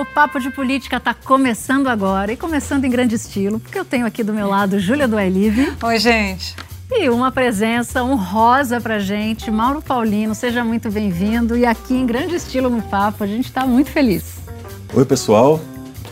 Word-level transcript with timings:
O 0.00 0.04
Papo 0.06 0.40
de 0.40 0.48
Política 0.48 0.96
está 0.96 1.12
começando 1.12 1.86
agora 1.86 2.32
e 2.32 2.36
começando 2.36 2.86
em 2.86 2.90
grande 2.90 3.16
estilo, 3.16 3.60
porque 3.60 3.78
eu 3.78 3.84
tenho 3.84 4.06
aqui 4.06 4.24
do 4.24 4.32
meu 4.32 4.48
lado 4.48 4.80
Júlia 4.80 5.06
Duailive. 5.06 5.74
Oi, 5.82 5.98
gente. 5.98 6.56
E 6.90 7.10
uma 7.10 7.30
presença 7.30 8.02
honrosa 8.02 8.80
pra 8.80 8.98
gente, 8.98 9.50
Mauro 9.50 9.82
Paulino, 9.82 10.34
seja 10.34 10.64
muito 10.64 10.90
bem-vindo. 10.90 11.54
E 11.54 11.66
aqui 11.66 11.92
em 11.92 12.06
grande 12.06 12.34
estilo 12.36 12.70
no 12.70 12.80
Papo, 12.80 13.22
a 13.22 13.26
gente 13.26 13.44
está 13.44 13.66
muito 13.66 13.90
feliz. 13.90 14.36
Oi, 14.94 15.04
pessoal. 15.04 15.60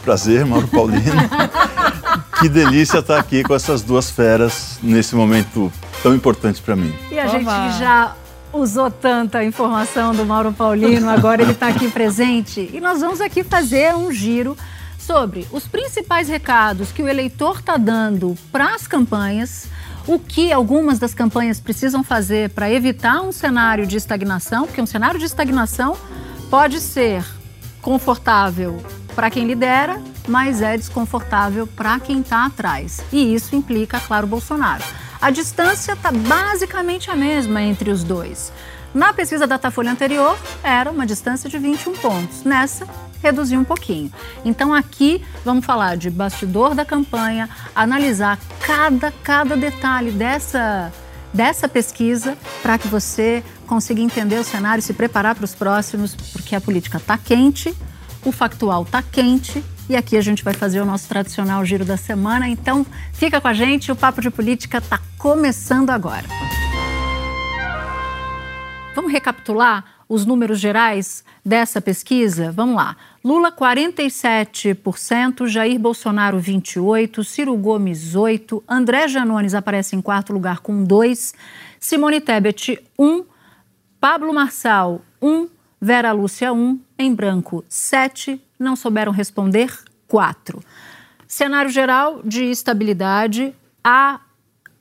Prazer, 0.04 0.44
Mauro 0.44 0.68
Paulino. 0.68 1.00
que 2.40 2.48
delícia 2.50 2.98
estar 2.98 3.18
aqui 3.18 3.42
com 3.42 3.54
essas 3.54 3.80
duas 3.80 4.10
feras 4.10 4.78
nesse 4.82 5.16
momento 5.16 5.72
tão 6.02 6.14
importante 6.14 6.60
para 6.60 6.76
mim. 6.76 6.94
E 7.10 7.18
a 7.18 7.24
Oba. 7.24 7.38
gente 7.38 7.78
já 7.78 8.14
usou 8.52 8.90
tanta 8.90 9.44
informação 9.44 10.14
do 10.14 10.24
Mauro 10.24 10.52
Paulino, 10.52 11.08
agora 11.08 11.42
ele 11.42 11.52
está 11.52 11.68
aqui 11.68 11.90
presente. 11.90 12.70
E 12.72 12.80
nós 12.80 13.00
vamos 13.00 13.20
aqui 13.20 13.44
fazer 13.44 13.94
um 13.94 14.10
giro 14.12 14.56
sobre 14.98 15.46
os 15.52 15.66
principais 15.66 16.28
recados 16.28 16.92
que 16.92 17.02
o 17.02 17.08
eleitor 17.08 17.58
está 17.58 17.76
dando 17.76 18.36
para 18.52 18.74
as 18.74 18.86
campanhas, 18.86 19.66
o 20.06 20.18
que 20.18 20.52
algumas 20.52 20.98
das 20.98 21.14
campanhas 21.14 21.60
precisam 21.60 22.02
fazer 22.02 22.50
para 22.50 22.70
evitar 22.70 23.20
um 23.20 23.32
cenário 23.32 23.86
de 23.86 23.96
estagnação, 23.96 24.66
porque 24.66 24.80
um 24.80 24.86
cenário 24.86 25.18
de 25.18 25.26
estagnação 25.26 25.96
pode 26.50 26.80
ser 26.80 27.24
confortável 27.80 28.82
para 29.14 29.30
quem 29.30 29.46
lidera, 29.46 30.00
mas 30.26 30.62
é 30.62 30.76
desconfortável 30.76 31.66
para 31.66 31.98
quem 32.00 32.20
está 32.20 32.46
atrás. 32.46 33.00
E 33.12 33.34
isso 33.34 33.56
implica, 33.56 33.98
claro, 34.00 34.26
Bolsonaro. 34.26 34.84
A 35.20 35.30
distância 35.30 35.92
está 35.92 36.12
basicamente 36.12 37.10
a 37.10 37.16
mesma 37.16 37.60
entre 37.60 37.90
os 37.90 38.04
dois. 38.04 38.52
Na 38.94 39.12
pesquisa 39.12 39.46
da 39.46 39.56
Datafolha 39.56 39.90
anterior, 39.90 40.38
era 40.62 40.90
uma 40.90 41.04
distância 41.04 41.50
de 41.50 41.58
21 41.58 41.94
pontos. 41.94 42.44
Nessa, 42.44 42.86
reduziu 43.20 43.58
um 43.58 43.64
pouquinho. 43.64 44.12
Então, 44.44 44.72
aqui 44.72 45.24
vamos 45.44 45.66
falar 45.66 45.96
de 45.96 46.08
bastidor 46.08 46.74
da 46.74 46.84
campanha, 46.84 47.48
analisar 47.74 48.38
cada, 48.60 49.12
cada 49.22 49.56
detalhe 49.56 50.12
dessa, 50.12 50.92
dessa 51.34 51.68
pesquisa 51.68 52.38
para 52.62 52.78
que 52.78 52.86
você 52.86 53.42
consiga 53.66 54.00
entender 54.00 54.38
o 54.38 54.44
cenário 54.44 54.78
e 54.78 54.82
se 54.82 54.94
preparar 54.94 55.34
para 55.34 55.44
os 55.44 55.54
próximos, 55.54 56.14
porque 56.14 56.54
a 56.54 56.60
política 56.60 56.98
está 56.98 57.18
quente, 57.18 57.74
o 58.24 58.30
factual 58.30 58.84
está 58.84 59.02
quente 59.02 59.62
e 59.88 59.96
aqui 59.96 60.16
a 60.16 60.20
gente 60.20 60.44
vai 60.44 60.52
fazer 60.52 60.80
o 60.80 60.84
nosso 60.84 61.08
tradicional 61.08 61.64
giro 61.64 61.84
da 61.84 61.96
semana. 61.96 62.48
Então, 62.48 62.84
fica 63.12 63.40
com 63.40 63.48
a 63.48 63.54
gente, 63.54 63.90
o 63.90 63.96
Papo 63.96 64.20
de 64.20 64.30
Política 64.30 64.78
está 64.78 65.00
começando 65.16 65.90
agora. 65.90 66.26
Vamos 68.94 69.12
recapitular 69.12 69.84
os 70.08 70.26
números 70.26 70.58
gerais 70.58 71.22
dessa 71.44 71.80
pesquisa? 71.80 72.50
Vamos 72.50 72.76
lá. 72.76 72.96
Lula 73.24 73.52
47%, 73.52 75.46
Jair 75.46 75.78
Bolsonaro 75.78 76.38
28%, 76.38 77.24
Ciro 77.24 77.56
Gomes 77.56 78.14
8%, 78.14 78.62
André 78.68 79.08
Janones 79.08 79.54
aparece 79.54 79.94
em 79.94 80.00
quarto 80.00 80.32
lugar 80.32 80.60
com 80.60 80.84
2%, 80.84 81.34
Simone 81.78 82.20
Tebet 82.20 82.78
1%, 82.98 83.24
Pablo 84.00 84.32
Marçal 84.32 85.02
1%, 85.22 85.48
Vera 85.80 86.10
Lúcia 86.10 86.52
1, 86.52 86.80
em 86.98 87.14
branco 87.14 87.64
7, 87.68 88.40
não 88.58 88.74
souberam 88.74 89.12
responder 89.12 89.72
4. 90.08 90.60
Cenário 91.26 91.70
geral 91.70 92.20
de 92.24 92.44
estabilidade, 92.44 93.54
há 93.84 94.20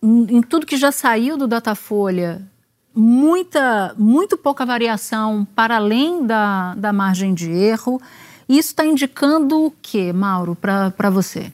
em 0.01 0.41
tudo 0.41 0.65
que 0.65 0.77
já 0.77 0.91
saiu 0.91 1.37
do 1.37 1.47
Datafolha, 1.47 2.41
muita, 2.95 3.93
muito 3.97 4.37
pouca 4.37 4.65
variação 4.65 5.45
para 5.55 5.75
além 5.75 6.25
da, 6.25 6.73
da 6.75 6.91
margem 6.91 7.33
de 7.33 7.51
erro. 7.51 8.01
Isso 8.47 8.69
está 8.69 8.85
indicando 8.85 9.65
o 9.65 9.71
que, 9.81 10.11
Mauro, 10.13 10.55
para 10.55 11.09
você? 11.09 11.51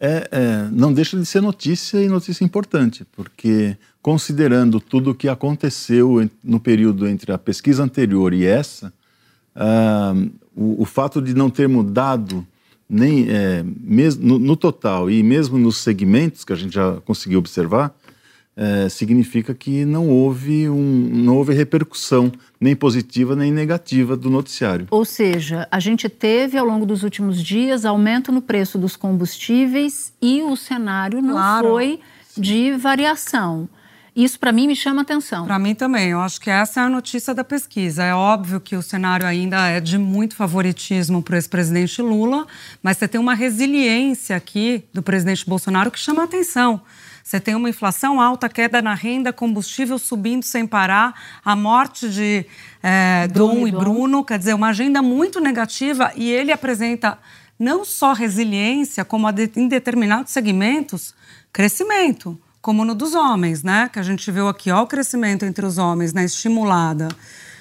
É, 0.00 0.28
é, 0.30 0.68
não 0.70 0.92
deixa 0.92 1.18
de 1.18 1.26
ser 1.26 1.40
notícia 1.40 1.98
e 1.98 2.08
notícia 2.08 2.44
importante, 2.44 3.04
porque 3.16 3.76
considerando 4.00 4.80
tudo 4.80 5.10
o 5.10 5.14
que 5.14 5.28
aconteceu 5.28 6.30
no 6.44 6.60
período 6.60 7.08
entre 7.08 7.32
a 7.32 7.38
pesquisa 7.38 7.82
anterior 7.82 8.32
e 8.32 8.46
essa, 8.46 8.92
uh, 9.56 10.30
o, 10.54 10.82
o, 10.82 10.84
fato 10.84 11.20
de 11.20 11.34
não 11.34 11.50
ter 11.50 11.68
mudado 11.68 12.46
nem 12.88 13.28
é, 13.28 13.64
mesmo 13.80 14.24
no, 14.24 14.38
no, 14.38 14.56
total 14.56 15.10
e 15.10 15.22
mesmo 15.22 15.58
nos 15.58 15.78
segmentos 15.78 16.44
que 16.44 16.52
a 16.52 16.56
gente 16.56 16.74
já 16.74 17.00
conseguiu 17.04 17.38
observar, 17.38 17.94
é, 18.56 18.88
significa 18.88 19.54
que 19.54 19.84
não 19.84 20.08
houve, 20.08 20.68
um, 20.68 21.10
não 21.12 21.36
houve 21.36 21.52
repercussão 21.54 22.32
nem 22.60 22.74
positiva 22.74 23.36
nem 23.36 23.52
negativa 23.52 24.16
do 24.16 24.28
noticiário. 24.28 24.88
Ou 24.90 25.04
seja, 25.04 25.68
a 25.70 25.78
gente 25.78 26.08
teve 26.08 26.58
ao 26.58 26.66
longo 26.66 26.84
dos 26.84 27.04
últimos 27.04 27.42
dias 27.42 27.84
aumento 27.84 28.32
no 28.32 28.42
preço 28.42 28.76
dos 28.76 28.96
combustíveis 28.96 30.12
e 30.20 30.42
o 30.42 30.56
cenário 30.56 31.22
não 31.22 31.34
claro. 31.34 31.68
foi 31.68 32.00
de 32.36 32.72
variação. 32.72 33.68
Isso, 34.18 34.36
para 34.36 34.50
mim, 34.50 34.66
me 34.66 34.74
chama 34.74 35.02
atenção. 35.02 35.46
Para 35.46 35.60
mim 35.60 35.76
também. 35.76 36.08
Eu 36.08 36.20
acho 36.20 36.40
que 36.40 36.50
essa 36.50 36.80
é 36.80 36.82
a 36.82 36.88
notícia 36.88 37.32
da 37.32 37.44
pesquisa. 37.44 38.02
É 38.02 38.12
óbvio 38.12 38.58
que 38.58 38.74
o 38.74 38.82
cenário 38.82 39.24
ainda 39.24 39.68
é 39.68 39.78
de 39.78 39.96
muito 39.96 40.34
favoritismo 40.34 41.22
para 41.22 41.34
o 41.34 41.36
ex-presidente 41.36 42.02
Lula, 42.02 42.44
mas 42.82 42.96
você 42.96 43.06
tem 43.06 43.20
uma 43.20 43.32
resiliência 43.32 44.34
aqui 44.34 44.82
do 44.92 45.04
presidente 45.04 45.46
Bolsonaro 45.48 45.88
que 45.88 46.00
chama 46.00 46.24
atenção. 46.24 46.80
Você 47.22 47.38
tem 47.38 47.54
uma 47.54 47.70
inflação 47.70 48.20
alta, 48.20 48.48
queda 48.48 48.82
na 48.82 48.92
renda, 48.92 49.32
combustível 49.32 50.00
subindo 50.00 50.42
sem 50.42 50.66
parar, 50.66 51.14
a 51.44 51.54
morte 51.54 52.08
de 52.08 52.44
é, 52.82 53.28
Dom 53.28 53.68
e 53.68 53.70
Bruno, 53.70 54.24
quer 54.24 54.40
dizer, 54.40 54.54
uma 54.54 54.70
agenda 54.70 55.00
muito 55.00 55.38
negativa 55.38 56.10
e 56.16 56.28
ele 56.28 56.50
apresenta 56.50 57.16
não 57.56 57.84
só 57.84 58.12
resiliência, 58.14 59.04
como 59.04 59.28
em 59.54 59.68
determinados 59.68 60.32
segmentos, 60.32 61.14
crescimento 61.52 62.36
como 62.68 62.84
no 62.84 62.94
dos 62.94 63.14
homens, 63.14 63.62
né? 63.62 63.88
Que 63.90 63.98
a 63.98 64.02
gente 64.02 64.30
viu 64.30 64.46
aqui, 64.46 64.70
ó, 64.70 64.82
o 64.82 64.86
crescimento 64.86 65.42
entre 65.42 65.64
os 65.64 65.78
homens 65.78 66.12
na 66.12 66.20
né? 66.20 66.26
estimulada. 66.26 67.08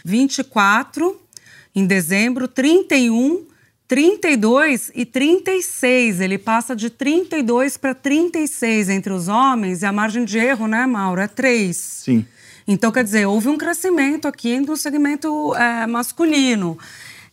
24 0.03 1.17
em 1.73 1.85
dezembro, 1.85 2.45
31, 2.45 3.45
32 3.87 4.91
e 4.93 5.05
36. 5.05 6.19
Ele 6.19 6.37
passa 6.37 6.75
de 6.75 6.89
32 6.89 7.77
para 7.77 7.95
36 7.95 8.89
entre 8.89 9.13
os 9.13 9.29
homens 9.29 9.81
e 9.81 9.85
a 9.85 9.93
margem 9.93 10.25
de 10.25 10.39
erro, 10.39 10.67
né, 10.67 10.85
Mauro, 10.85 11.21
é 11.21 11.27
3. 11.29 11.77
Sim. 11.77 12.25
Então, 12.67 12.91
quer 12.91 13.05
dizer, 13.05 13.25
houve 13.27 13.47
um 13.47 13.57
crescimento 13.57 14.27
aqui 14.27 14.59
no 14.59 14.75
segmento 14.75 15.55
é, 15.55 15.87
masculino. 15.87 16.77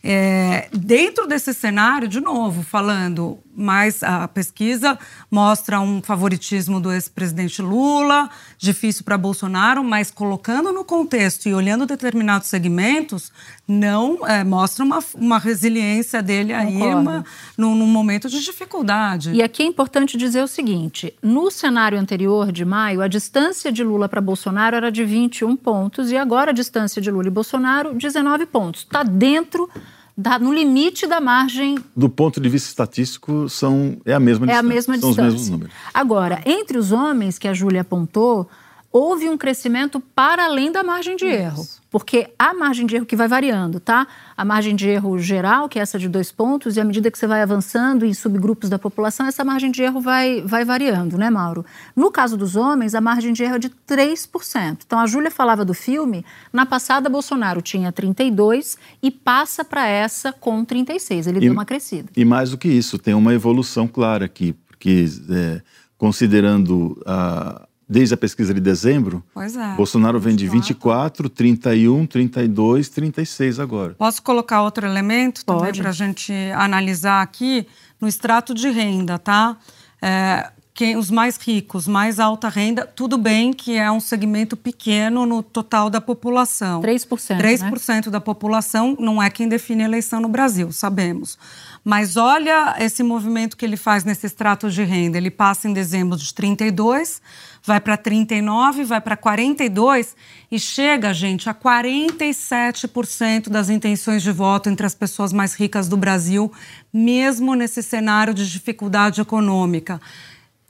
É, 0.07 0.69
dentro 0.71 1.25
desse 1.25 1.51
cenário, 1.51 2.07
de 2.07 2.21
novo, 2.21 2.61
falando, 2.61 3.39
mas 3.55 4.03
a 4.03 4.27
pesquisa 4.27 4.99
mostra 5.31 5.79
um 5.79 5.99
favoritismo 5.99 6.79
do 6.79 6.91
ex-presidente 6.91 7.59
Lula, 7.59 8.29
difícil 8.55 9.03
para 9.03 9.17
Bolsonaro, 9.17 9.83
mas 9.83 10.11
colocando 10.11 10.71
no 10.71 10.85
contexto 10.85 11.49
e 11.49 11.55
olhando 11.55 11.87
determinados 11.87 12.49
segmentos, 12.49 13.31
não 13.67 14.27
é, 14.27 14.43
mostra 14.43 14.85
uma, 14.85 14.99
uma 15.15 15.39
resiliência 15.39 16.21
dele 16.21 16.53
aí 16.53 16.77
uma, 16.77 17.25
num, 17.57 17.73
num 17.73 17.87
momento 17.87 18.29
de 18.29 18.43
dificuldade. 18.43 19.31
E 19.31 19.41
aqui 19.41 19.63
é 19.63 19.65
importante 19.65 20.17
dizer 20.17 20.43
o 20.43 20.47
seguinte: 20.47 21.15
no 21.19 21.49
cenário 21.49 21.97
anterior 21.97 22.51
de 22.51 22.63
maio, 22.63 23.01
a 23.01 23.07
distância 23.07 23.71
de 23.71 23.83
Lula 23.83 24.07
para 24.07 24.21
Bolsonaro 24.21 24.75
era 24.75 24.91
de 24.91 25.03
21 25.03 25.55
pontos 25.55 26.11
e 26.11 26.17
agora 26.17 26.51
a 26.51 26.53
distância 26.53 27.01
de 27.01 27.09
Lula 27.09 27.25
e 27.25 27.31
Bolsonaro, 27.31 27.95
19 27.95 28.45
pontos. 28.45 28.81
Está 28.81 29.01
dentro 29.01 29.67
da, 30.17 30.39
no 30.39 30.53
limite 30.53 31.05
da 31.07 31.19
margem. 31.19 31.77
Do 31.95 32.09
ponto 32.09 32.39
de 32.39 32.47
vista 32.47 32.69
estatístico, 32.69 33.49
são, 33.49 33.97
é 34.05 34.13
a 34.13 34.19
mesma 34.19 34.45
é 34.45 34.47
distância. 34.47 34.55
É 34.55 34.59
a 34.59 34.63
mesma 34.75 34.97
são 34.97 35.09
distância. 35.09 35.27
os 35.27 35.33
mesmos 35.33 35.49
números. 35.49 35.73
Agora, 35.93 36.41
entre 36.45 36.77
os 36.77 36.91
homens 36.91 37.37
que 37.37 37.47
a 37.47 37.53
Júlia 37.53 37.81
apontou, 37.81 38.49
houve 38.97 39.27
um 39.27 39.37
crescimento 39.37 39.99
para 39.99 40.45
além 40.45 40.71
da 40.71 40.81
margem 40.81 41.17
de 41.17 41.25
erro. 41.25 41.67
Porque 41.91 42.29
a 42.39 42.53
margem 42.53 42.85
de 42.85 42.95
erro 42.95 43.05
que 43.05 43.17
vai 43.17 43.27
variando, 43.27 43.77
tá? 43.77 44.07
A 44.37 44.45
margem 44.45 44.73
de 44.73 44.87
erro 44.87 45.19
geral, 45.19 45.67
que 45.67 45.77
é 45.77 45.81
essa 45.81 45.99
de 45.99 46.07
dois 46.07 46.31
pontos, 46.31 46.77
e 46.77 46.79
à 46.79 46.85
medida 46.85 47.11
que 47.11 47.19
você 47.19 47.27
vai 47.27 47.41
avançando 47.41 48.05
em 48.05 48.13
subgrupos 48.13 48.69
da 48.69 48.79
população, 48.79 49.25
essa 49.25 49.43
margem 49.43 49.69
de 49.69 49.83
erro 49.83 49.99
vai, 49.99 50.41
vai 50.43 50.63
variando, 50.63 51.17
né, 51.17 51.29
Mauro? 51.29 51.65
No 51.93 52.09
caso 52.09 52.37
dos 52.37 52.55
homens, 52.55 52.95
a 52.95 53.01
margem 53.01 53.33
de 53.33 53.43
erro 53.43 53.55
é 53.55 53.59
de 53.59 53.69
3%. 53.69 54.77
Então, 54.85 54.97
a 54.97 55.05
Júlia 55.05 55.29
falava 55.29 55.65
do 55.65 55.73
filme, 55.73 56.25
na 56.53 56.65
passada, 56.65 57.09
Bolsonaro 57.09 57.61
tinha 57.61 57.91
32% 57.91 58.77
e 59.03 59.11
passa 59.11 59.65
para 59.65 59.85
essa 59.85 60.31
com 60.31 60.65
36%. 60.65 61.27
Ele 61.27 61.37
e, 61.39 61.41
deu 61.41 61.51
uma 61.51 61.65
crescida. 61.65 62.07
E 62.15 62.23
mais 62.23 62.51
do 62.51 62.57
que 62.57 62.69
isso, 62.69 62.97
tem 62.97 63.13
uma 63.13 63.33
evolução 63.33 63.89
clara 63.89 64.23
aqui 64.23 64.53
porque 64.53 65.05
é, 65.31 65.61
considerando 65.97 67.01
a, 67.05 67.64
desde 67.87 68.15
a 68.15 68.17
pesquisa 68.17 68.53
de 68.53 68.59
dezembro, 68.59 69.23
é, 69.37 69.75
Bolsonaro 69.75 70.19
vem 70.19 70.35
de 70.35 70.47
24, 70.47 71.29
31, 71.29 72.05
32, 72.05 72.89
36 72.89 73.59
agora. 73.59 73.93
Posso 73.93 74.21
colocar 74.21 74.63
outro 74.63 74.85
elemento 74.85 75.45
também 75.45 75.73
para 75.73 75.89
a 75.89 75.93
gente 75.93 76.33
analisar 76.55 77.21
aqui 77.21 77.67
no 78.01 78.07
extrato 78.07 78.53
de 78.53 78.69
renda, 78.69 79.19
tá? 79.19 79.57
É, 80.01 80.51
quem, 80.75 80.97
os 80.97 81.09
mais 81.09 81.37
ricos, 81.37 81.87
mais 81.87 82.19
alta 82.19 82.49
renda, 82.49 82.85
tudo 82.85 83.17
bem 83.17 83.53
que 83.53 83.77
é 83.77 83.89
um 83.89 84.01
segmento 84.01 84.57
pequeno 84.57 85.25
no 85.25 85.41
total 85.41 85.89
da 85.89 86.01
população. 86.01 86.81
3%. 86.81 87.39
3% 87.39 88.05
né? 88.05 88.11
da 88.11 88.19
população 88.19 88.93
não 88.99 89.23
é 89.23 89.29
quem 89.29 89.47
define 89.47 89.83
a 89.83 89.85
eleição 89.85 90.19
no 90.19 90.27
Brasil, 90.27 90.73
sabemos. 90.73 91.37
Mas 91.81 92.17
olha 92.17 92.75
esse 92.77 93.03
movimento 93.03 93.55
que 93.55 93.63
ele 93.63 93.77
faz 93.77 94.03
nesse 94.03 94.25
extrato 94.25 94.69
de 94.69 94.83
renda. 94.83 95.17
Ele 95.17 95.31
passa 95.31 95.69
em 95.69 95.71
dezembro 95.71 96.17
de 96.17 96.33
32, 96.33 97.21
vai 97.65 97.79
para 97.79 97.97
39, 97.97 98.83
vai 98.83 99.01
para 99.01 99.17
42 99.17 100.15
e 100.51 100.59
chega, 100.59 101.13
gente, 101.13 101.49
a 101.49 101.53
47% 101.53 103.49
das 103.49 103.69
intenções 103.69 104.21
de 104.21 104.31
voto 104.31 104.69
entre 104.69 104.85
as 104.85 104.93
pessoas 104.93 105.33
mais 105.33 105.55
ricas 105.55 105.89
do 105.89 105.97
Brasil, 105.97 106.51
mesmo 106.93 107.55
nesse 107.55 107.81
cenário 107.81 108.33
de 108.33 108.49
dificuldade 108.49 109.19
econômica. 109.19 109.99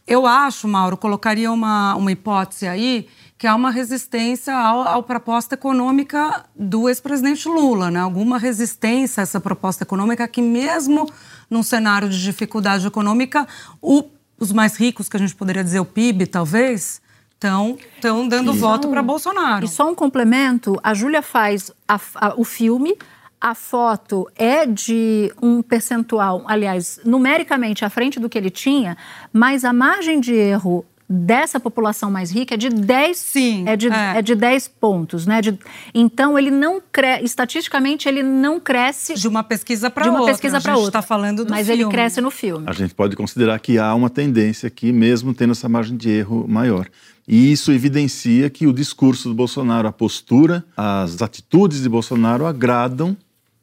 Eu 0.08 0.26
acho, 0.26 0.68
Mauro, 0.68 0.96
colocaria 0.96 1.52
uma, 1.52 1.96
uma 1.96 2.12
hipótese 2.12 2.68
aí, 2.68 3.08
que 3.38 3.48
há 3.48 3.56
uma 3.56 3.72
resistência 3.72 4.56
à 4.56 5.02
proposta 5.02 5.56
econômica 5.56 6.46
do 6.56 6.88
ex-presidente 6.88 7.50
Lula, 7.50 7.92
né? 7.92 8.00
Alguma 8.00 8.38
resistência 8.38 9.22
a 9.22 9.24
essa 9.24 9.42
proposta 9.42 9.84
econômica 9.84 10.28
que, 10.28 10.42
mesmo 10.42 11.12
num 11.50 11.62
cenário 11.62 12.08
de 12.08 12.22
dificuldade 12.22 12.88
econômica, 12.88 13.48
o, 13.82 14.04
os 14.40 14.52
mais 14.52 14.76
ricos, 14.78 15.10
que 15.10 15.18
a 15.18 15.20
gente 15.20 15.36
poderia 15.36 15.64
dizer 15.64 15.80
o 15.80 15.86
PIB, 15.86 16.28
talvez, 16.28 17.02
estão 17.34 18.28
dando 18.28 18.54
e 18.54 18.58
voto 18.58 18.88
para 18.90 19.02
Bolsonaro. 19.02 19.66
E 19.66 19.68
só 19.68 19.90
um 19.90 19.96
complemento: 19.96 20.80
a 20.84 20.94
Júlia 20.94 21.22
faz 21.22 21.72
a, 21.88 22.00
a, 22.16 22.34
o 22.38 22.44
filme 22.44 22.98
a 23.40 23.54
foto 23.54 24.28
é 24.36 24.66
de 24.66 25.32
um 25.40 25.62
percentual, 25.62 26.44
aliás, 26.48 27.00
numericamente 27.06 27.86
à 27.86 27.90
frente 27.92 28.20
do 28.20 28.28
que 28.28 28.38
ele 28.38 28.50
tinha, 28.50 28.98
mas 29.32 29.64
a 29.64 29.72
margem 29.72 30.20
de 30.20 30.34
erro 30.34 30.84
dessa 31.08 31.60
população 31.60 32.10
mais 32.10 32.32
rica 32.32 32.56
é 32.56 32.58
de 32.58 32.70
10 32.70 33.18
Sim, 33.18 33.64
é 33.68 33.76
de, 33.76 33.88
é. 33.88 34.18
é 34.18 34.22
de 34.22 34.36
10 34.36 34.68
pontos, 34.68 35.26
né? 35.26 35.42
De, 35.42 35.58
então 35.94 36.38
ele 36.38 36.50
não 36.50 36.82
cresce, 36.92 37.26
estatisticamente 37.26 38.08
ele 38.08 38.24
não 38.24 38.60
cresce 38.60 39.14
de 39.14 39.28
uma 39.28 39.44
pesquisa 39.44 39.90
para 39.90 40.06
outra. 40.06 40.18
De 40.18 40.24
uma 40.24 40.32
pesquisa 40.32 40.62
para 40.62 40.76
outra. 40.76 40.90
está 40.90 41.02
falando 41.02 41.46
do 41.46 41.52
Mas 41.52 41.68
filme. 41.68 41.84
ele 41.84 41.92
cresce 41.92 42.20
no 42.22 42.32
filme. 42.32 42.66
A 42.68 42.74
gente 42.74 42.94
pode 42.94 43.16
considerar 43.16 43.60
que 43.60 43.78
há 43.78 43.94
uma 43.94 44.10
tendência 44.10 44.68
aqui, 44.68 44.92
mesmo 44.92 45.34
tendo 45.34 45.52
essa 45.52 45.70
margem 45.70 45.96
de 45.96 46.10
erro 46.10 46.46
maior. 46.48 46.88
E 47.28 47.52
isso 47.52 47.72
evidencia 47.72 48.50
que 48.50 48.68
o 48.68 48.74
discurso 48.74 49.30
do 49.30 49.36
Bolsonaro, 49.36 49.88
a 49.88 49.92
postura, 49.92 50.64
as 50.78 51.22
atitudes 51.22 51.82
de 51.82 51.90
Bolsonaro 51.90 52.46
agradam 52.46 53.18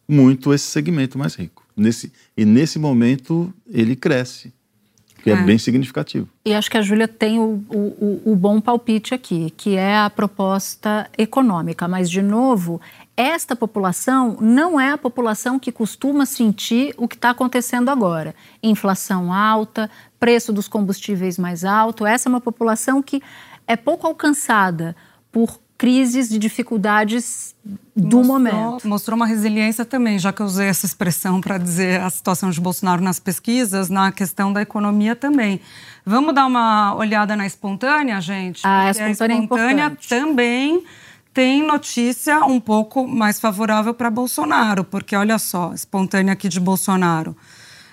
muito 0.08 0.52
esse 0.52 0.64
segmento 0.64 1.16
mais 1.16 1.34
rico. 1.34 1.64
Nesse, 1.76 2.12
e 2.36 2.44
nesse 2.44 2.78
momento 2.78 3.52
ele 3.70 3.96
cresce, 3.96 4.52
que 5.22 5.30
é, 5.30 5.34
é 5.34 5.42
bem 5.42 5.56
significativo. 5.56 6.28
E 6.44 6.52
acho 6.52 6.70
que 6.70 6.76
a 6.76 6.82
Júlia 6.82 7.06
tem 7.06 7.38
o, 7.38 7.64
o, 7.70 8.32
o, 8.32 8.36
bom 8.36 8.60
palpite 8.60 9.14
aqui, 9.14 9.52
que 9.56 9.76
é 9.76 9.96
a 9.96 10.10
proposta 10.10 11.08
econômica. 11.16 11.86
Mas, 11.86 12.10
de 12.10 12.20
novo, 12.20 12.80
esta 13.16 13.54
população 13.54 14.36
não 14.40 14.80
é 14.80 14.90
a 14.90 14.98
população 14.98 15.58
que 15.58 15.70
costuma 15.70 16.26
sentir 16.26 16.92
o 16.96 17.06
que 17.06 17.14
está 17.14 17.30
acontecendo 17.30 17.88
agora. 17.88 18.34
Inflação 18.62 19.32
alta, 19.32 19.88
preço 20.18 20.52
dos 20.52 20.66
combustíveis 20.66 21.38
mais 21.38 21.64
alto. 21.64 22.04
Essa 22.04 22.28
é 22.28 22.30
uma 22.30 22.40
população 22.40 23.00
que 23.00 23.22
é 23.66 23.76
pouco 23.76 24.06
alcançada 24.06 24.96
por 25.30 25.61
crises 25.82 26.28
de 26.28 26.38
dificuldades 26.38 27.56
do 27.64 28.18
mostrou, 28.18 28.24
momento. 28.24 28.86
Mostrou 28.88 29.16
uma 29.16 29.26
resiliência 29.26 29.84
também, 29.84 30.16
já 30.16 30.32
que 30.32 30.40
eu 30.40 30.46
usei 30.46 30.68
essa 30.68 30.86
expressão 30.86 31.40
para 31.40 31.58
dizer 31.58 32.00
a 32.00 32.08
situação 32.08 32.50
de 32.50 32.60
Bolsonaro 32.60 33.02
nas 33.02 33.18
pesquisas, 33.18 33.88
na 33.88 34.12
questão 34.12 34.52
da 34.52 34.62
economia 34.62 35.16
também. 35.16 35.60
Vamos 36.06 36.36
dar 36.36 36.46
uma 36.46 36.94
olhada 36.94 37.34
na 37.34 37.46
espontânea, 37.46 38.20
gente? 38.20 38.60
Ah, 38.64 38.82
a 38.82 38.90
espontânea, 38.92 39.36
a 39.36 39.40
espontânea 39.40 39.84
é 39.86 40.08
também 40.08 40.84
tem 41.34 41.66
notícia 41.66 42.44
um 42.44 42.60
pouco 42.60 43.04
mais 43.08 43.40
favorável 43.40 43.92
para 43.92 44.08
Bolsonaro, 44.08 44.84
porque 44.84 45.16
olha 45.16 45.36
só, 45.36 45.72
espontânea 45.74 46.34
aqui 46.34 46.48
de 46.48 46.60
Bolsonaro. 46.60 47.36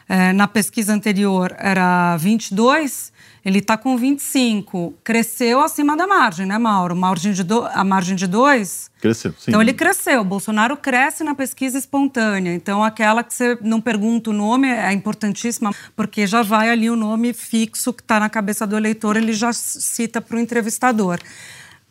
É, 0.07 0.31
na 0.31 0.47
pesquisa 0.47 0.93
anterior 0.93 1.55
era 1.57 2.15
22, 2.17 3.11
ele 3.43 3.59
está 3.59 3.77
com 3.77 3.97
25. 3.97 4.93
Cresceu 5.03 5.61
acima 5.61 5.95
da 5.95 6.07
margem, 6.07 6.45
né, 6.45 6.57
Mauro? 6.57 6.95
Margem 6.95 7.31
de 7.31 7.43
do... 7.43 7.65
A 7.65 7.83
margem 7.83 8.15
de 8.15 8.27
2? 8.27 8.91
Cresceu, 9.01 9.31
sim. 9.31 9.49
Então 9.51 9.61
ele 9.61 9.73
cresceu. 9.73 10.23
Bolsonaro 10.23 10.75
cresce 10.75 11.23
na 11.23 11.33
pesquisa 11.33 11.77
espontânea. 11.77 12.53
Então 12.53 12.83
aquela 12.83 13.23
que 13.23 13.33
você 13.33 13.57
não 13.61 13.79
pergunta 13.79 14.29
o 14.29 14.33
nome 14.33 14.67
é 14.67 14.91
importantíssima, 14.91 15.71
porque 15.95 16.27
já 16.27 16.41
vai 16.41 16.69
ali 16.69 16.89
o 16.89 16.95
nome 16.95 17.33
fixo 17.33 17.93
que 17.93 18.01
está 18.01 18.19
na 18.19 18.29
cabeça 18.29 18.67
do 18.67 18.75
eleitor, 18.75 19.15
ele 19.15 19.33
já 19.33 19.53
cita 19.53 20.21
para 20.21 20.37
o 20.37 20.39
entrevistador. 20.39 21.19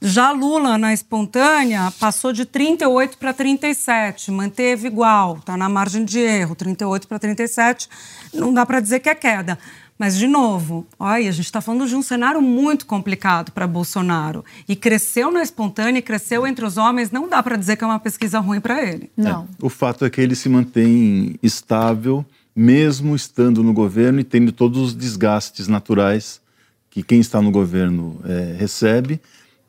Já 0.00 0.30
Lula, 0.30 0.78
na 0.78 0.92
espontânea, 0.92 1.92
passou 1.98 2.32
de 2.32 2.44
38 2.44 3.18
para 3.18 3.32
37, 3.32 4.30
manteve 4.30 4.86
igual, 4.86 5.38
está 5.38 5.56
na 5.56 5.68
margem 5.68 6.04
de 6.04 6.20
erro, 6.20 6.54
38 6.54 7.08
para 7.08 7.18
37, 7.18 7.88
não 8.32 8.54
dá 8.54 8.64
para 8.64 8.78
dizer 8.78 9.00
que 9.00 9.08
é 9.08 9.14
queda. 9.14 9.58
Mas, 9.98 10.16
de 10.16 10.28
novo, 10.28 10.86
olha, 10.98 11.28
a 11.28 11.32
gente 11.32 11.46
está 11.46 11.60
falando 11.60 11.86
de 11.86 11.96
um 11.96 12.02
cenário 12.02 12.40
muito 12.40 12.86
complicado 12.86 13.50
para 13.50 13.66
Bolsonaro. 13.66 14.44
E 14.68 14.76
cresceu 14.76 15.32
na 15.32 15.42
espontânea, 15.42 16.00
cresceu 16.00 16.46
entre 16.46 16.64
os 16.64 16.76
homens, 16.76 17.10
não 17.10 17.28
dá 17.28 17.42
para 17.42 17.56
dizer 17.56 17.76
que 17.76 17.82
é 17.82 17.86
uma 17.86 17.98
pesquisa 17.98 18.38
ruim 18.38 18.60
para 18.60 18.80
ele. 18.80 19.10
Não. 19.16 19.42
É, 19.42 19.46
o 19.60 19.68
fato 19.68 20.04
é 20.04 20.10
que 20.10 20.20
ele 20.20 20.36
se 20.36 20.48
mantém 20.48 21.34
estável, 21.42 22.24
mesmo 22.54 23.16
estando 23.16 23.62
no 23.62 23.72
governo 23.72 24.20
e 24.20 24.24
tendo 24.24 24.52
todos 24.52 24.80
os 24.80 24.94
desgastes 24.94 25.66
naturais 25.66 26.40
que 26.88 27.02
quem 27.02 27.20
está 27.20 27.42
no 27.42 27.50
governo 27.50 28.20
é, 28.24 28.56
recebe 28.56 29.20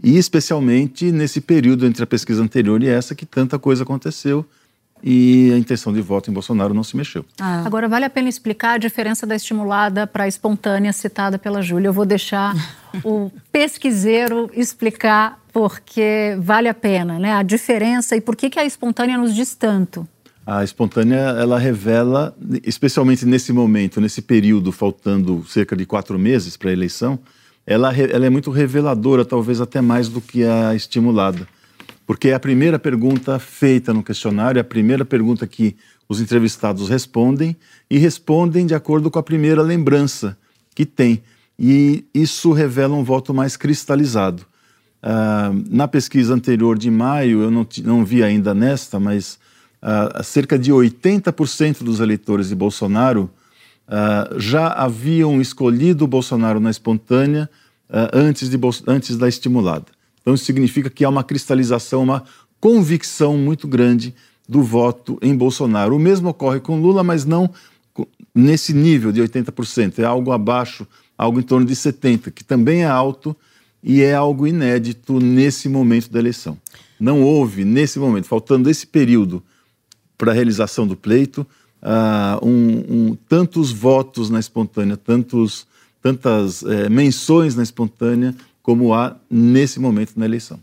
e 0.01 0.17
especialmente 0.17 1.11
nesse 1.11 1.41
período 1.41 1.85
entre 1.85 2.03
a 2.03 2.07
pesquisa 2.07 2.41
anterior 2.41 2.81
e 2.81 2.87
essa 2.87 3.13
que 3.13 3.25
tanta 3.25 3.59
coisa 3.59 3.83
aconteceu 3.83 4.45
e 5.03 5.51
a 5.53 5.57
intenção 5.57 5.93
de 5.93 6.01
voto 6.01 6.29
em 6.29 6.33
Bolsonaro 6.33 6.73
não 6.73 6.83
se 6.83 6.95
mexeu. 6.95 7.25
Ah. 7.39 7.63
Agora, 7.65 7.87
vale 7.87 8.05
a 8.05 8.09
pena 8.09 8.29
explicar 8.29 8.73
a 8.73 8.77
diferença 8.77 9.25
da 9.25 9.35
estimulada 9.35 10.05
para 10.05 10.25
a 10.25 10.27
espontânea 10.27 10.91
citada 10.93 11.37
pela 11.37 11.61
Júlia. 11.61 11.87
Eu 11.87 11.93
vou 11.93 12.05
deixar 12.05 12.53
o 13.03 13.31
pesquiseiro 13.51 14.49
explicar 14.53 15.39
porque 15.51 16.37
vale 16.39 16.67
a 16.67 16.73
pena, 16.73 17.17
né? 17.17 17.33
A 17.33 17.43
diferença 17.43 18.15
e 18.15 18.21
por 18.21 18.35
que, 18.35 18.49
que 18.49 18.59
a 18.59 18.65
espontânea 18.65 19.17
nos 19.17 19.33
diz 19.33 19.55
tanto. 19.55 20.07
A 20.45 20.63
espontânea, 20.63 21.35
ela 21.39 21.59
revela, 21.59 22.35
especialmente 22.63 23.25
nesse 23.25 23.53
momento, 23.53 24.01
nesse 24.01 24.21
período, 24.21 24.71
faltando 24.71 25.45
cerca 25.47 25.75
de 25.75 25.85
quatro 25.85 26.17
meses 26.17 26.57
para 26.57 26.71
a 26.71 26.73
eleição, 26.73 27.19
ela, 27.67 27.95
ela 27.95 28.25
é 28.25 28.29
muito 28.31 28.49
reveladora, 28.49 29.23
talvez 29.23 29.61
até 29.61 29.79
mais 29.79 30.09
do 30.09 30.19
que 30.19 30.43
a 30.43 30.73
estimulada. 30.73 31.47
Porque 32.09 32.29
é 32.29 32.33
a 32.33 32.39
primeira 32.39 32.79
pergunta 32.79 33.37
feita 33.37 33.93
no 33.93 34.01
questionário, 34.01 34.57
é 34.57 34.61
a 34.61 34.63
primeira 34.63 35.05
pergunta 35.05 35.45
que 35.45 35.75
os 36.09 36.19
entrevistados 36.19 36.89
respondem 36.89 37.55
e 37.87 37.99
respondem 37.99 38.65
de 38.65 38.73
acordo 38.73 39.11
com 39.11 39.19
a 39.19 39.21
primeira 39.21 39.61
lembrança 39.61 40.35
que 40.73 40.87
tem. 40.87 41.21
E 41.57 42.03
isso 42.11 42.51
revela 42.51 42.95
um 42.95 43.03
voto 43.03 43.31
mais 43.31 43.55
cristalizado. 43.55 44.43
Uh, 45.03 45.63
na 45.69 45.87
pesquisa 45.87 46.33
anterior 46.33 46.79
de 46.79 46.89
maio, 46.89 47.43
eu 47.43 47.51
não, 47.51 47.67
não 47.83 48.03
vi 48.03 48.23
ainda 48.23 48.55
nesta, 48.55 48.99
mas 48.99 49.37
uh, 49.83 50.23
cerca 50.23 50.57
de 50.57 50.71
80% 50.71 51.83
dos 51.83 51.99
eleitores 51.99 52.49
de 52.49 52.55
Bolsonaro 52.55 53.29
uh, 53.87 54.39
já 54.39 54.69
haviam 54.69 55.39
escolhido 55.39 56.07
Bolsonaro 56.07 56.59
na 56.59 56.71
espontânea 56.71 57.47
antes, 58.11 58.49
de, 58.49 58.59
antes 58.87 59.15
da 59.15 59.27
estimulada. 59.27 59.98
Então, 60.29 60.35
isso 60.35 60.45
significa 60.45 60.91
que 60.91 61.03
há 61.03 61.09
uma 61.09 61.23
cristalização, 61.23 62.03
uma 62.03 62.23
convicção 62.59 63.35
muito 63.35 63.67
grande 63.67 64.13
do 64.47 64.61
voto 64.61 65.17
em 65.23 65.35
Bolsonaro. 65.35 65.95
O 65.95 65.99
mesmo 65.99 66.29
ocorre 66.29 66.59
com 66.59 66.79
Lula, 66.79 67.03
mas 67.03 67.25
não 67.25 67.49
nesse 68.35 68.71
nível 68.71 69.11
de 69.11 69.21
80%, 69.23 69.97
é 69.97 70.05
algo 70.05 70.31
abaixo, 70.31 70.85
algo 71.17 71.39
em 71.39 71.41
torno 71.41 71.65
de 71.65 71.75
70%, 71.75 72.31
que 72.31 72.43
também 72.43 72.83
é 72.83 72.85
alto 72.85 73.35
e 73.81 74.03
é 74.03 74.13
algo 74.13 74.45
inédito 74.45 75.19
nesse 75.19 75.67
momento 75.67 76.11
da 76.11 76.19
eleição. 76.19 76.55
Não 76.99 77.23
houve, 77.23 77.65
nesse 77.65 77.97
momento, 77.97 78.27
faltando 78.27 78.69
esse 78.69 78.85
período 78.85 79.41
para 80.15 80.31
a 80.31 80.35
realização 80.35 80.85
do 80.85 80.95
pleito, 80.95 81.41
uh, 81.81 82.45
um, 82.47 82.83
um, 82.87 83.17
tantos 83.27 83.71
votos 83.71 84.29
na 84.29 84.39
espontânea, 84.39 84.95
tantos, 84.95 85.65
tantas 86.03 86.61
é, 86.61 86.87
menções 86.87 87.55
na 87.55 87.63
espontânea 87.63 88.35
como 88.69 88.93
há 88.93 89.15
nesse 89.27 89.79
momento 89.79 90.13
na 90.15 90.25
eleição. 90.25 90.59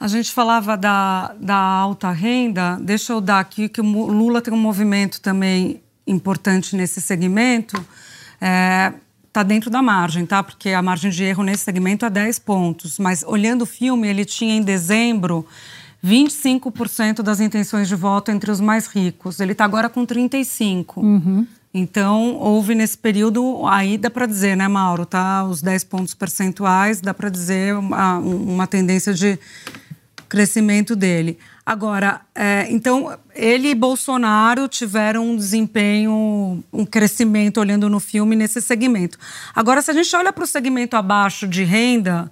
A 0.00 0.08
gente 0.08 0.32
falava 0.32 0.78
da, 0.78 1.34
da 1.38 1.54
alta 1.54 2.10
renda, 2.10 2.78
deixa 2.80 3.12
eu 3.12 3.20
dar 3.20 3.38
aqui 3.38 3.68
que 3.68 3.82
o 3.82 3.84
Lula 3.84 4.40
tem 4.40 4.52
um 4.54 4.58
movimento 4.58 5.20
também 5.20 5.82
importante 6.06 6.74
nesse 6.74 7.02
segmento. 7.02 7.84
É, 8.40 8.94
está 9.28 9.42
dentro 9.42 9.68
da 9.68 9.82
margem, 9.82 10.24
tá? 10.24 10.42
Porque 10.42 10.70
a 10.70 10.80
margem 10.80 11.10
de 11.10 11.22
erro 11.22 11.44
nesse 11.44 11.64
segmento 11.64 12.06
é 12.06 12.08
10 12.08 12.38
pontos. 12.38 12.98
Mas 12.98 13.22
olhando 13.22 13.60
o 13.62 13.66
filme, 13.66 14.08
ele 14.08 14.24
tinha 14.24 14.54
em 14.54 14.62
dezembro 14.62 15.46
25% 16.02 17.20
das 17.20 17.40
intenções 17.40 17.88
de 17.88 17.94
voto 17.94 18.30
entre 18.30 18.50
os 18.50 18.58
mais 18.58 18.86
ricos. 18.86 19.38
Ele 19.38 19.52
está 19.52 19.66
agora 19.66 19.90
com 19.90 20.06
35%. 20.06 20.96
Uhum. 20.96 21.46
Então, 21.76 22.36
houve 22.36 22.72
nesse 22.72 22.96
período, 22.96 23.66
aí 23.66 23.98
dá 23.98 24.08
para 24.08 24.26
dizer, 24.26 24.56
né, 24.56 24.68
Mauro, 24.68 25.04
tá? 25.04 25.42
Os 25.42 25.60
10 25.60 25.82
pontos 25.82 26.14
percentuais, 26.14 27.00
dá 27.00 27.12
para 27.12 27.28
dizer 27.28 27.74
uma, 27.74 28.18
uma 28.18 28.66
tendência 28.68 29.12
de 29.12 29.36
crescimento 30.28 30.94
dele. 30.94 31.36
Agora, 31.66 32.20
é, 32.32 32.66
então, 32.70 33.18
ele 33.34 33.70
e 33.70 33.74
Bolsonaro 33.74 34.68
tiveram 34.68 35.30
um 35.30 35.36
desempenho, 35.36 36.62
um 36.72 36.86
crescimento 36.86 37.58
olhando 37.58 37.90
no 37.90 37.98
filme 37.98 38.36
nesse 38.36 38.62
segmento. 38.62 39.18
Agora, 39.52 39.82
se 39.82 39.90
a 39.90 39.94
gente 39.94 40.14
olha 40.14 40.32
para 40.32 40.44
o 40.44 40.46
segmento 40.46 40.96
abaixo 40.96 41.48
de 41.48 41.64
renda, 41.64 42.30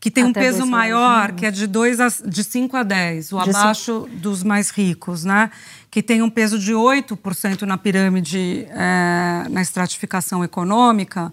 que 0.00 0.10
tem 0.10 0.24
Até 0.24 0.30
um 0.30 0.32
peso 0.32 0.64
maior, 0.64 1.32
que 1.32 1.44
é 1.44 1.50
de, 1.50 1.66
dois 1.66 1.98
a, 2.00 2.08
de 2.24 2.44
5 2.44 2.76
a 2.76 2.82
10, 2.82 3.32
o 3.32 3.42
de 3.42 3.50
abaixo 3.50 4.04
cinco. 4.04 4.16
dos 4.16 4.44
mais 4.44 4.70
ricos, 4.70 5.24
né? 5.24 5.50
Que 5.90 6.02
tem 6.02 6.22
um 6.22 6.30
peso 6.30 6.58
de 6.58 6.72
8% 6.72 7.62
na 7.62 7.78
pirâmide, 7.78 8.66
é, 8.70 9.46
na 9.48 9.62
estratificação 9.62 10.44
econômica. 10.44 11.32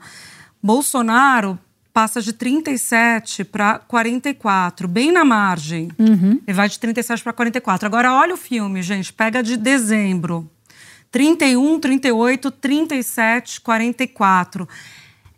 Bolsonaro 0.64 1.60
passa 1.96 2.22
de 2.22 2.34
37 2.34 3.46
para 3.46 3.80
44, 3.80 4.86
bem 4.86 5.14
na 5.14 5.24
margem. 5.24 5.90
Uhum. 5.98 6.42
Ele 6.46 6.54
vai 6.54 6.68
de 6.68 6.78
37 6.78 7.24
para 7.24 7.32
44. 7.32 7.86
Agora, 7.86 8.14
olha 8.14 8.34
o 8.34 8.38
filme, 8.38 8.82
gente, 8.82 9.14
pega 9.14 9.42
de 9.42 9.56
dezembro. 9.56 10.50
31, 11.10 11.80
38, 11.80 12.52
37, 12.52 13.62
44. 13.62 14.68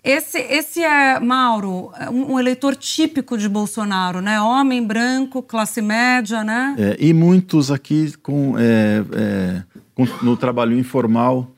Esse, 0.07 0.37
esse 0.39 0.81
é, 0.81 1.19
Mauro, 1.19 1.91
um, 2.09 2.39
eleitor 2.39 2.77
típico 2.77 3.37
de 3.37 3.49
Bolsonaro, 3.49 4.21
né? 4.21 4.39
Homem 4.39 4.81
branco, 4.81 5.43
classe 5.43 5.81
média, 5.81 6.45
né? 6.45 6.75
É, 6.77 6.97
e 6.97 7.13
muitos 7.13 7.69
aqui 7.69 8.13
com, 8.23 8.57
é, 8.57 9.03
é, 9.11 9.63
com, 9.93 10.05
no 10.23 10.37
trabalho 10.37 10.79
informal, 10.79 11.51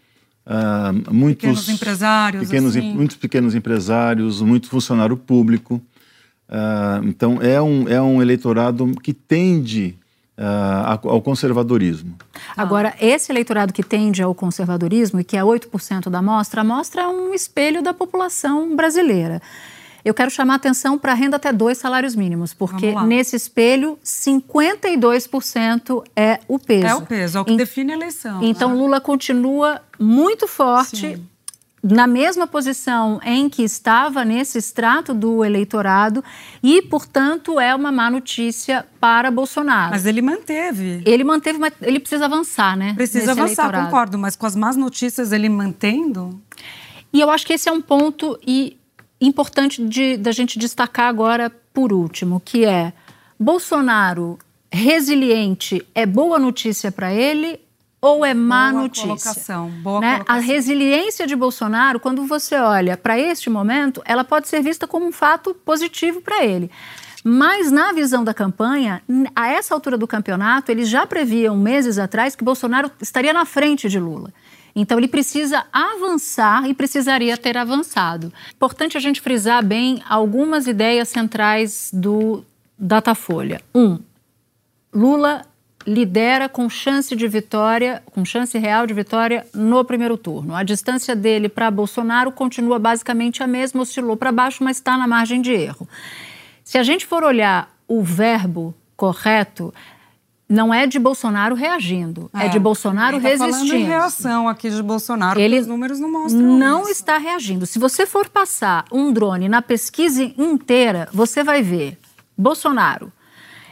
Uh, 0.49 1.13
muitos 1.13 1.41
pequenos 1.43 1.69
empresários, 1.69 2.43
pequenos, 2.47 2.75
assim. 2.75 2.91
muitos 2.91 3.17
pequenos 3.17 3.53
empresários, 3.53 4.41
muito 4.41 4.67
funcionário 4.67 5.15
público. 5.15 5.79
Uh, 6.49 7.05
então 7.05 7.39
é 7.39 7.61
um, 7.61 7.87
é 7.87 8.01
um 8.01 8.19
eleitorado 8.19 8.91
que 9.03 9.13
tende 9.13 9.95
uh, 10.39 11.09
ao 11.09 11.21
conservadorismo. 11.21 12.15
Agora, 12.55 12.93
esse 12.99 13.31
eleitorado 13.31 13.73
que 13.73 13.83
tende 13.83 14.23
ao 14.23 14.33
conservadorismo 14.33 15.19
e 15.19 15.23
que 15.23 15.35
é 15.35 15.41
8% 15.41 16.09
da 16.09 16.19
amostra, 16.19 16.61
a 16.61 16.63
amostra 16.63 17.01
é 17.01 17.07
um 17.07 17.33
espelho 17.33 17.83
da 17.83 17.93
população 17.93 18.75
brasileira. 18.75 19.41
Eu 20.03 20.13
quero 20.13 20.31
chamar 20.31 20.53
a 20.53 20.55
atenção 20.55 20.97
para 20.97 21.11
a 21.11 21.15
renda 21.15 21.35
até 21.35 21.51
dois 21.51 21.77
salários 21.77 22.15
mínimos, 22.15 22.53
porque 22.53 22.95
nesse 23.01 23.35
espelho, 23.35 23.99
52% 24.03 26.03
é 26.15 26.39
o 26.47 26.57
peso. 26.57 26.87
É 26.87 26.95
o 26.95 27.01
peso, 27.01 27.37
é 27.37 27.41
o 27.41 27.45
que 27.45 27.57
define 27.57 27.91
a 27.91 27.95
eleição. 27.95 28.41
Então, 28.41 28.69
né? 28.69 28.75
Lula 28.75 29.01
continua 29.01 29.81
muito 29.99 30.47
forte. 30.47 31.15
Sim 31.15 31.27
na 31.81 32.05
mesma 32.05 32.45
posição 32.45 33.19
em 33.23 33.49
que 33.49 33.63
estava 33.63 34.25
nesse 34.25 34.57
extrato 34.57 35.13
do 35.13 35.43
eleitorado 35.45 36.23
e, 36.61 36.81
portanto, 36.81 37.59
é 37.59 37.73
uma 37.73 37.91
má 37.91 38.09
notícia 38.09 38.85
para 38.99 39.31
Bolsonaro. 39.31 39.91
Mas 39.91 40.05
ele 40.05 40.21
manteve. 40.21 41.01
Ele 41.05 41.23
manteve, 41.23 41.57
mas 41.57 41.73
ele 41.81 41.99
precisa 41.99 42.25
avançar, 42.25 42.75
né? 42.75 42.93
Precisa 42.93 43.31
avançar, 43.31 43.63
eleitorado. 43.63 43.85
concordo, 43.85 44.17
mas 44.17 44.35
com 44.35 44.45
as 44.45 44.55
más 44.55 44.75
notícias 44.75 45.31
ele 45.31 45.47
mantendo. 45.47 46.39
E 47.13 47.21
eu 47.21 47.29
acho 47.29 47.45
que 47.45 47.53
esse 47.53 47.69
é 47.69 47.71
um 47.71 47.81
ponto 47.81 48.37
e 48.45 48.77
importante 49.21 49.83
de, 49.83 50.17
da 50.17 50.31
gente 50.31 50.59
destacar 50.59 51.07
agora 51.07 51.51
por 51.73 51.93
último, 51.93 52.41
que 52.43 52.65
é 52.65 52.93
Bolsonaro 53.39 54.37
resiliente 54.71 55.85
é 55.95 56.05
boa 56.05 56.37
notícia 56.37 56.91
para 56.91 57.13
ele 57.13 57.59
ou 58.01 58.25
é 58.25 58.33
má 58.33 58.71
boa 58.71 58.83
notícia? 58.83 59.07
Colocação, 59.07 59.69
boa 59.69 59.99
né? 59.99 60.13
colocação. 60.15 60.35
A 60.37 60.39
resiliência 60.39 61.27
de 61.27 61.35
Bolsonaro, 61.35 61.99
quando 61.99 62.25
você 62.25 62.55
olha 62.55 62.95
para 62.95 63.19
este 63.19 63.49
momento, 63.49 64.01
ela 64.05 64.23
pode 64.23 64.47
ser 64.47 64.61
vista 64.61 64.87
como 64.87 65.05
um 65.05 65.11
fato 65.11 65.53
positivo 65.53 66.21
para 66.21 66.43
ele. 66.43 66.71
Mas 67.23 67.69
na 67.71 67.91
visão 67.91 68.23
da 68.23 68.33
campanha, 68.33 69.01
a 69.35 69.49
essa 69.49 69.73
altura 69.73 69.97
do 69.97 70.07
campeonato, 70.07 70.71
eles 70.71 70.87
já 70.87 71.05
previam 71.05 71.57
meses 71.57 71.97
atrás 71.97 72.35
que 72.35 72.43
Bolsonaro 72.43 72.89
estaria 73.01 73.33
na 73.33 73.45
frente 73.45 73.89
de 73.89 73.99
Lula. 73.99 74.33
Então, 74.75 74.97
ele 74.97 75.07
precisa 75.07 75.65
avançar 75.73 76.69
e 76.69 76.73
precisaria 76.73 77.35
ter 77.35 77.57
avançado. 77.57 78.31
Importante 78.53 78.95
a 78.95 78.99
gente 79.01 79.19
frisar 79.19 79.65
bem 79.65 80.01
algumas 80.07 80.67
ideias 80.67 81.09
centrais 81.09 81.89
do 81.91 82.45
Datafolha. 82.77 83.61
Um, 83.75 83.99
Lula 84.93 85.45
lidera 85.87 86.49
com 86.49 86.69
chance 86.69 87.15
de 87.15 87.27
vitória, 87.27 88.03
com 88.11 88.25
chance 88.25 88.57
real 88.57 88.85
de 88.85 88.93
vitória 88.93 89.45
no 89.53 89.83
primeiro 89.85 90.17
turno. 90.17 90.53
A 90.53 90.63
distância 90.63 91.15
dele 91.15 91.47
para 91.47 91.71
Bolsonaro 91.71 92.31
continua 92.31 92.77
basicamente 92.77 93.41
a 93.41 93.47
mesma, 93.47 93.81
oscilou 93.81 94.17
para 94.17 94.31
baixo, 94.31 94.63
mas 94.63 94.77
está 94.77 94.97
na 94.97 95.07
margem 95.07 95.41
de 95.41 95.51
erro. 95.51 95.87
Se 96.63 96.77
a 96.77 96.83
gente 96.83 97.05
for 97.05 97.23
olhar 97.23 97.73
o 97.87 98.03
verbo 98.03 98.75
correto, 98.95 99.73
não 100.47 100.73
é 100.73 100.85
de 100.85 100.99
Bolsonaro 100.99 101.55
reagindo, 101.55 102.29
é, 102.33 102.47
é 102.47 102.49
de 102.49 102.59
Bolsonaro 102.59 103.17
tá 103.21 103.27
resistindo. 103.27 103.67
Falando 103.67 103.75
em 103.75 103.85
reação 103.85 104.47
aqui 104.47 104.69
de 104.69 104.81
Bolsonaro, 104.81 105.39
ele 105.39 105.59
os 105.59 105.67
números 105.67 105.99
não 105.99 106.11
mostram 106.11 106.41
Não 106.41 106.81
isso. 106.81 106.91
está 106.91 107.17
reagindo. 107.17 107.65
Se 107.65 107.77
você 107.77 108.05
for 108.05 108.27
passar 108.27 108.85
um 108.91 109.13
drone 109.13 109.47
na 109.47 109.61
pesquisa 109.61 110.23
inteira, 110.23 111.07
você 111.13 111.43
vai 111.43 111.61
ver 111.61 111.97
Bolsonaro. 112.37 113.11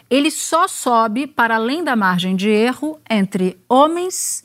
Ele 0.10 0.32
só 0.32 0.68
sobe 0.68 1.28
para 1.28 1.56
além 1.56 1.84
da 1.84 1.96
margem 1.96 2.36
de 2.36 2.50
erro 2.50 3.00
entre 3.10 3.58
homens, 3.68 4.44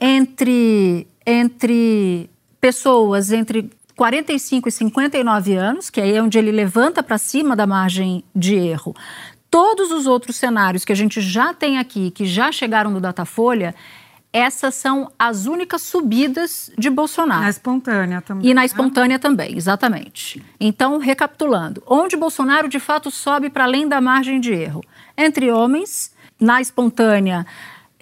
entre 0.00 1.06
entre 1.26 2.28
pessoas 2.60 3.32
entre 3.32 3.70
45 3.96 4.68
e 4.68 4.72
59 4.72 5.54
anos, 5.54 5.88
que 5.88 6.00
aí 6.00 6.16
é 6.16 6.22
onde 6.22 6.38
ele 6.38 6.50
levanta 6.50 7.02
para 7.02 7.16
cima 7.16 7.54
da 7.54 7.66
margem 7.66 8.24
de 8.34 8.54
erro 8.54 8.94
todos 9.54 9.92
os 9.92 10.08
outros 10.08 10.34
cenários 10.34 10.84
que 10.84 10.90
a 10.90 10.96
gente 10.96 11.20
já 11.20 11.54
tem 11.54 11.78
aqui, 11.78 12.10
que 12.10 12.26
já 12.26 12.50
chegaram 12.50 12.90
no 12.90 13.00
Datafolha, 13.00 13.72
essas 14.32 14.74
são 14.74 15.12
as 15.16 15.46
únicas 15.46 15.80
subidas 15.82 16.72
de 16.76 16.90
Bolsonaro. 16.90 17.42
Na 17.42 17.50
espontânea 17.50 18.20
também. 18.20 18.50
E 18.50 18.52
na 18.52 18.62
né? 18.62 18.66
espontânea 18.66 19.16
também, 19.16 19.56
exatamente. 19.56 20.44
Então, 20.58 20.98
recapitulando, 20.98 21.80
onde 21.86 22.16
Bolsonaro 22.16 22.66
de 22.66 22.80
fato 22.80 23.12
sobe 23.12 23.48
para 23.48 23.62
além 23.62 23.86
da 23.86 24.00
margem 24.00 24.40
de 24.40 24.52
erro? 24.52 24.82
Entre 25.16 25.50
homens, 25.50 26.12
na 26.40 26.60
espontânea, 26.60 27.46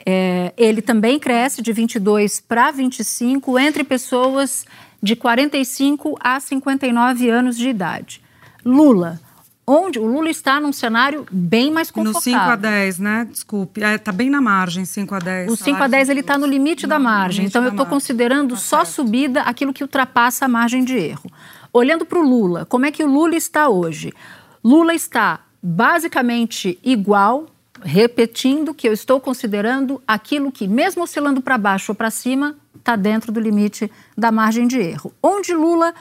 é, 0.04 0.52
ele 0.57 0.83
também 0.83 1.19
cresce 1.19 1.62
de 1.62 1.73
22 1.73 2.40
para 2.40 2.71
25, 2.71 3.59
entre 3.59 3.85
pessoas 3.85 4.64
de 5.02 5.16
45 5.16 6.16
a 6.21 6.40
59 6.40 7.28
anos 7.28 7.57
de 7.57 7.69
idade. 7.69 8.23
Lula 8.64 9.21
onde 9.66 9.99
o 9.99 10.07
Lula 10.07 10.28
está 10.28 10.61
num 10.61 10.73
cenário 10.73 11.26
bem 11.31 11.71
mais 11.71 11.90
confortável. 11.90 12.33
No 12.33 12.38
5 12.38 12.52
a 12.52 12.57
10, 12.57 12.99
né? 12.99 13.28
Desculpe. 13.31 13.81
Está 13.81 13.90
é, 13.90 13.99
tá 13.99 14.12
bem 14.12 14.28
na 14.28 14.40
margem, 14.40 14.85
5 14.85 15.14
a 15.14 15.19
10. 15.19 15.52
O 15.52 15.57
5 15.57 15.83
a 15.83 15.87
10 15.87 16.09
ele 16.09 16.21
está 16.21 16.37
no 16.37 16.47
limite 16.47 16.87
da 16.87 16.99
margem. 16.99 17.40
Limite 17.40 17.52
então, 17.52 17.64
eu 17.64 17.71
estou 17.71 17.87
considerando 17.87 18.54
tá 18.54 18.61
só 18.61 18.85
certo. 18.85 18.97
subida 18.97 19.42
aquilo 19.42 19.73
que 19.73 19.83
ultrapassa 19.83 20.45
a 20.45 20.49
margem 20.49 20.85
de 20.85 20.97
erro. 20.97 21.31
Olhando 21.73 22.04
para 22.04 22.19
o 22.19 22.23
Lula, 22.23 22.66
como 22.66 22.87
é 22.87 22.90
que 22.90 23.02
o 23.02 23.07
Lula 23.07 23.37
está 23.37 23.69
hoje? 23.69 24.12
Lula 24.62 24.95
está 24.95 25.40
basicamente 25.62 26.78
igual, 26.83 27.47
repetindo 27.83 28.75
que 28.75 28.88
eu 28.88 28.92
estou 28.92 29.21
considerando 29.21 30.02
aquilo 30.07 30.50
que, 30.50 30.66
mesmo 30.66 31.04
oscilando 31.04 31.40
para 31.40 31.57
baixo 31.57 31.92
ou 31.92 31.97
para 31.97 32.11
cima, 32.11 32.57
está 32.75 32.97
dentro 32.97 33.31
do 33.31 33.38
limite 33.38 33.90
da 34.16 34.33
margem 34.33 34.66
de 34.66 34.78
erro. 34.78 35.12
Onde 35.23 35.54
Lula 35.54 35.95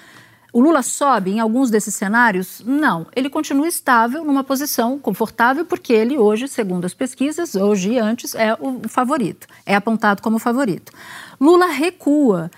o 0.53 0.59
Lula 0.59 0.81
sobe 0.81 1.31
em 1.31 1.39
alguns 1.39 1.69
desses 1.69 1.95
cenários? 1.95 2.61
Não. 2.65 3.07
Ele 3.15 3.29
continua 3.29 3.69
estável, 3.69 4.25
numa 4.25 4.43
posição 4.43 4.99
confortável, 4.99 5.63
porque 5.63 5.93
ele 5.93 6.17
hoje, 6.17 6.45
segundo 6.45 6.83
as 6.83 6.93
pesquisas, 6.93 7.55
hoje 7.55 7.93
e 7.93 7.99
antes, 7.99 8.35
é 8.35 8.53
o 8.59 8.81
favorito, 8.89 9.47
é 9.65 9.75
apontado 9.75 10.21
como 10.21 10.39
favorito. 10.39 10.91
Lula 11.39 11.67
recua 11.67 12.51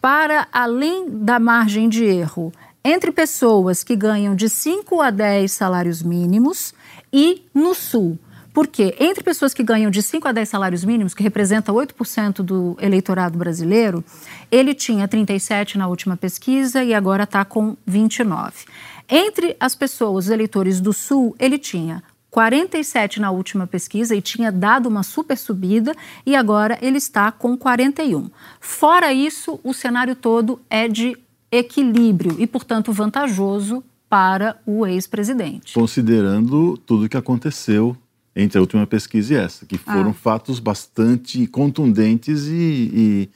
para 0.00 0.46
além 0.52 1.06
da 1.08 1.40
margem 1.40 1.88
de 1.88 2.04
erro 2.04 2.52
entre 2.84 3.12
pessoas 3.12 3.84
que 3.84 3.94
ganham 3.94 4.34
de 4.34 4.48
5 4.48 5.00
a 5.00 5.10
10 5.10 5.50
salários 5.50 6.02
mínimos 6.02 6.74
e 7.12 7.44
no 7.54 7.74
Sul. 7.74 8.18
Porque 8.52 8.94
entre 9.00 9.24
pessoas 9.24 9.54
que 9.54 9.62
ganham 9.62 9.90
de 9.90 10.02
5 10.02 10.28
a 10.28 10.32
10 10.32 10.48
salários 10.48 10.84
mínimos, 10.84 11.14
que 11.14 11.22
representa 11.22 11.72
8% 11.72 12.42
do 12.42 12.76
eleitorado 12.80 13.38
brasileiro, 13.38 14.04
ele 14.50 14.74
tinha 14.74 15.08
37 15.08 15.78
na 15.78 15.88
última 15.88 16.16
pesquisa 16.16 16.84
e 16.84 16.92
agora 16.92 17.24
está 17.24 17.44
com 17.44 17.76
29. 17.86 18.66
Entre 19.08 19.56
as 19.58 19.74
pessoas, 19.74 20.26
os 20.26 20.30
eleitores 20.30 20.80
do 20.80 20.92
Sul, 20.92 21.34
ele 21.38 21.58
tinha 21.58 22.02
47 22.30 23.20
na 23.20 23.30
última 23.30 23.66
pesquisa 23.66 24.16
e 24.16 24.22
tinha 24.22 24.50
dado 24.50 24.88
uma 24.88 25.02
super 25.02 25.36
subida 25.36 25.94
e 26.24 26.34
agora 26.34 26.78
ele 26.80 26.96
está 26.96 27.30
com 27.30 27.56
41. 27.56 28.30
Fora 28.58 29.12
isso, 29.12 29.60
o 29.62 29.74
cenário 29.74 30.16
todo 30.16 30.58
é 30.70 30.88
de 30.88 31.14
equilíbrio 31.52 32.34
e, 32.38 32.46
portanto, 32.46 32.90
vantajoso 32.92 33.84
para 34.08 34.58
o 34.66 34.86
ex-presidente. 34.86 35.74
Considerando 35.74 36.76
tudo 36.78 37.04
o 37.04 37.08
que 37.08 37.16
aconteceu 37.16 37.96
entre 38.34 38.58
a 38.58 38.62
última 38.62 38.86
pesquisa 38.86 39.34
e 39.34 39.36
essa, 39.36 39.66
que 39.66 39.76
foram 39.76 40.10
ah. 40.10 40.14
fatos 40.14 40.58
bastante 40.58 41.46
contundentes 41.46 42.46
e, 42.46 42.90
e 42.94 43.30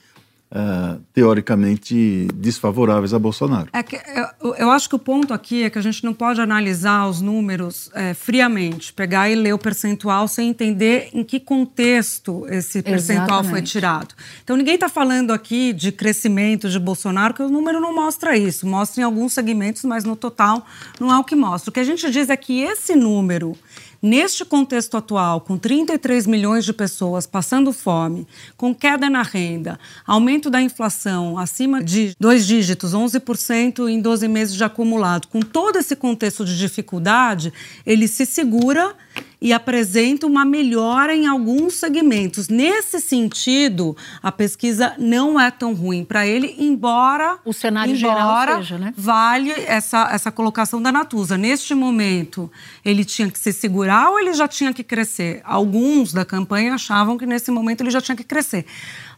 uh, 0.51 1.01
teoricamente 1.13 2.27
desfavoráveis 2.33 3.13
a 3.13 3.19
Bolsonaro. 3.19 3.67
É 3.73 3.83
que, 3.83 3.95
eu, 4.41 4.55
eu, 4.55 4.71
acho 4.71 4.89
que 4.89 4.95
o 4.95 4.99
ponto 4.99 5.33
aqui 5.33 5.63
é 5.63 5.69
que 5.69 5.77
a 5.77 5.81
gente 5.81 6.03
não 6.03 6.13
pode 6.13 6.41
analisar 6.41 7.07
os 7.07 7.21
números 7.21 7.89
é, 7.93 8.13
friamente, 8.13 8.93
pegar 8.93 9.29
e 9.29 9.35
ler 9.35 9.53
o 9.53 9.57
percentual 9.57 10.27
sem 10.27 10.49
entender 10.49 11.09
em 11.13 11.23
que 11.23 11.39
contexto 11.39 12.45
esse 12.49 12.81
percentual 12.81 13.41
Exatamente. 13.41 13.51
foi 13.51 13.61
tirado. 13.61 14.15
Então 14.43 14.55
ninguém 14.55 14.75
está 14.75 14.89
falando 14.89 15.31
aqui 15.31 15.73
de 15.73 15.91
crescimento 15.91 16.69
de 16.69 16.79
Bolsonaro, 16.79 17.33
que 17.33 17.43
o 17.43 17.49
número 17.49 17.79
não 17.79 17.93
mostra 17.93 18.37
isso. 18.37 18.65
Mostra 18.67 19.01
em 19.01 19.03
alguns 19.03 19.33
segmentos, 19.33 19.83
mas 19.83 20.03
no 20.03 20.15
total 20.15 20.65
não 20.99 21.11
é 21.11 21.17
o 21.17 21.23
que 21.23 21.35
mostra. 21.35 21.69
O 21.69 21.73
que 21.73 21.79
a 21.79 21.83
gente 21.83 22.09
diz 22.09 22.29
é 22.29 22.37
que 22.37 22.61
esse 22.61 22.95
número 22.95 23.55
Neste 24.01 24.45
contexto 24.45 24.95
atual, 24.95 25.41
com 25.41 25.57
33 25.57 26.27
milhões 26.27 26.63
de 26.63 26.71
pessoas 26.71 27.25
passando 27.25 27.73
fome, 27.73 28.27
com 28.55 28.73
queda 28.73 29.09
na 29.09 29.23
renda, 29.23 29.79
aumento 30.05 30.49
da 30.49 30.61
inflação 30.61 31.37
acima 31.37 31.83
de 31.83 32.15
dois 32.19 32.45
dígitos, 32.45 32.93
11% 32.93 33.89
em 33.89 33.99
12 33.99 34.27
meses 34.27 34.55
de 34.55 34.63
acumulado, 34.63 35.27
com 35.27 35.39
todo 35.39 35.77
esse 35.77 35.95
contexto 35.95 36.45
de 36.45 36.57
dificuldade, 36.57 37.51
ele 37.85 38.07
se 38.07 38.25
segura 38.25 38.95
e 39.39 39.53
apresenta 39.53 40.25
uma 40.25 40.43
melhora 40.43 41.15
em 41.15 41.27
alguns 41.27 41.75
segmentos. 41.75 42.47
Nesse 42.47 42.99
sentido, 42.99 43.95
a 44.21 44.31
pesquisa 44.31 44.95
não 44.97 45.39
é 45.39 45.51
tão 45.51 45.73
ruim 45.73 46.03
para 46.03 46.25
ele, 46.25 46.55
embora 46.57 47.37
o 47.45 47.53
cenário 47.53 47.95
embora 47.95 48.47
geral 48.47 48.57
seja, 48.57 48.77
né? 48.77 48.93
Vale 48.97 49.51
essa, 49.51 50.09
essa 50.11 50.31
colocação 50.31 50.81
da 50.81 50.91
Natuza. 50.91 51.37
Neste 51.37 51.75
momento, 51.75 52.51
ele 52.83 53.05
tinha 53.05 53.29
que 53.29 53.37
se 53.37 53.53
segurar 53.53 54.09
ou 54.09 54.19
ele 54.19 54.33
já 54.33 54.47
tinha 54.47 54.73
que 54.73 54.83
crescer? 54.83 55.41
Alguns 55.43 56.11
da 56.11 56.25
campanha 56.25 56.73
achavam 56.73 57.17
que 57.17 57.25
nesse 57.25 57.51
momento 57.51 57.81
ele 57.81 57.91
já 57.91 58.01
tinha 58.01 58.15
que 58.15 58.23
crescer. 58.23 58.65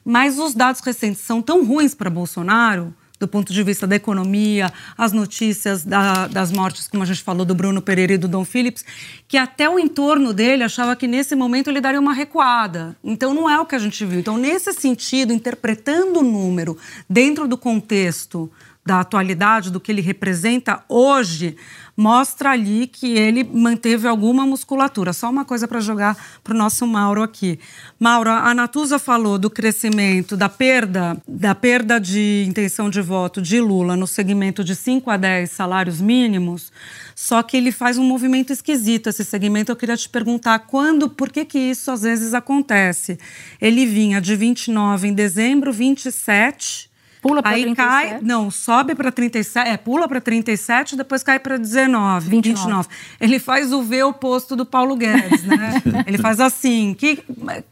Mas 0.04 0.38
os 0.38 0.54
dados 0.54 0.82
recentes 0.82 1.22
são 1.22 1.42
tão 1.42 1.66
ruins 1.66 1.94
para 1.94 2.10
Bolsonaro 2.10 2.94
do 3.20 3.28
ponto 3.28 3.52
de 3.52 3.62
vista 3.64 3.86
da 3.86 3.96
economia, 3.96 4.72
as 4.98 5.12
notícias 5.12 5.84
da, 5.84 6.28
das 6.28 6.52
mortes, 6.52 6.88
como 6.88 7.04
a 7.04 7.06
gente 7.06 7.22
falou, 7.22 7.46
do 7.46 7.54
Bruno 7.54 7.82
Pereira 7.82 8.14
e 8.14 8.18
do 8.18 8.28
Dom 8.28 8.46
Phillips, 8.46 8.86
que 9.28 9.38
até 9.38 9.70
o 9.70 9.78
entorno 9.78 10.34
dele 10.34 10.64
achava 10.64 10.96
que 10.96 11.08
nesse 11.08 11.36
momento 11.36 11.70
ele 11.70 11.82
daria 11.82 12.00
uma 12.00 12.14
recuada. 12.14 12.96
Então 13.04 13.34
não 13.34 13.50
é 13.50 13.60
o 13.60 13.66
que 13.66 13.76
a 13.76 13.80
gente 13.80 14.06
viu. 14.06 14.20
Então, 14.20 14.38
nesse 14.38 14.72
sentido, 14.74 15.34
interpretando 15.34 16.20
o 16.20 16.24
número 16.24 16.78
dentro 17.10 17.48
do 17.48 17.58
contexto 17.58 18.50
da 18.90 19.02
atualidade, 19.02 19.70
do 19.70 19.80
que 19.80 19.92
ele 19.92 20.02
representa 20.02 20.84
hoje, 20.90 21.56
mostra 21.96 22.50
ali 22.50 22.88
que 22.88 23.14
ele 23.14 23.44
manteve 23.44 24.08
alguma 24.08 24.48
musculatura. 24.48 25.14
Só 25.14 25.30
uma 25.30 25.46
coisa 25.46 25.68
para 25.68 25.80
jogar 25.80 26.18
para 26.44 26.56
o 26.56 26.58
nosso 26.58 26.88
Mauro 26.88 27.22
aqui. 27.22 27.60
Mauro, 28.00 28.32
a 28.32 28.52
Natuza 28.52 28.98
falou 28.98 29.38
do 29.38 29.48
crescimento, 29.48 30.36
da 30.36 30.50
perda, 30.50 31.22
da 31.28 31.54
perda 31.54 32.00
de 32.00 32.46
intenção 32.48 32.90
de 32.90 33.00
voto 33.00 33.44
de 33.44 33.62
Lula 33.62 33.96
no 33.96 34.08
segmento 34.08 34.64
de 34.64 34.76
5 34.76 35.08
a 35.12 35.18
10 35.18 35.52
salários 35.52 36.02
mínimos, 36.02 36.72
só 37.14 37.44
que 37.44 37.58
ele 37.58 37.72
faz 37.72 38.00
um 38.00 38.04
movimento 38.04 38.52
esquisito 38.52 39.08
esse 39.08 39.24
segmento. 39.24 39.72
Eu 39.72 39.76
queria 39.76 39.98
te 39.98 40.10
perguntar 40.10 40.58
quando, 40.60 41.08
por 41.08 41.30
que 41.30 41.46
que 41.46 41.60
isso 41.60 41.92
às 41.92 42.02
vezes 42.02 42.34
acontece? 42.34 43.20
Ele 43.62 43.86
vinha 43.86 44.20
de 44.20 44.36
29 44.36 45.10
em 45.10 45.14
dezembro, 45.14 45.72
27 45.72 46.89
Pula 47.22 47.44
para 47.44 47.52
37? 47.52 47.76
cai, 47.76 48.20
não, 48.22 48.50
sobe 48.50 48.96
para 48.96 49.12
37, 49.12 49.68
é, 49.68 49.76
pula 49.76 50.08
para 50.08 50.22
37, 50.22 50.96
depois 50.96 51.22
cai 51.22 51.38
para 51.38 51.58
19, 51.58 52.30
29. 52.30 52.60
29. 52.60 52.88
Ele 53.20 53.40
faz 53.40 53.74
o 53.74 53.84
V 53.84 54.04
oposto 54.04 54.56
do 54.56 54.66
Paulo 54.66 54.96
Guedes, 54.96 55.44
né? 55.44 55.82
Ele 56.08 56.18
faz 56.18 56.40
assim, 56.40 56.94
que 56.94 57.20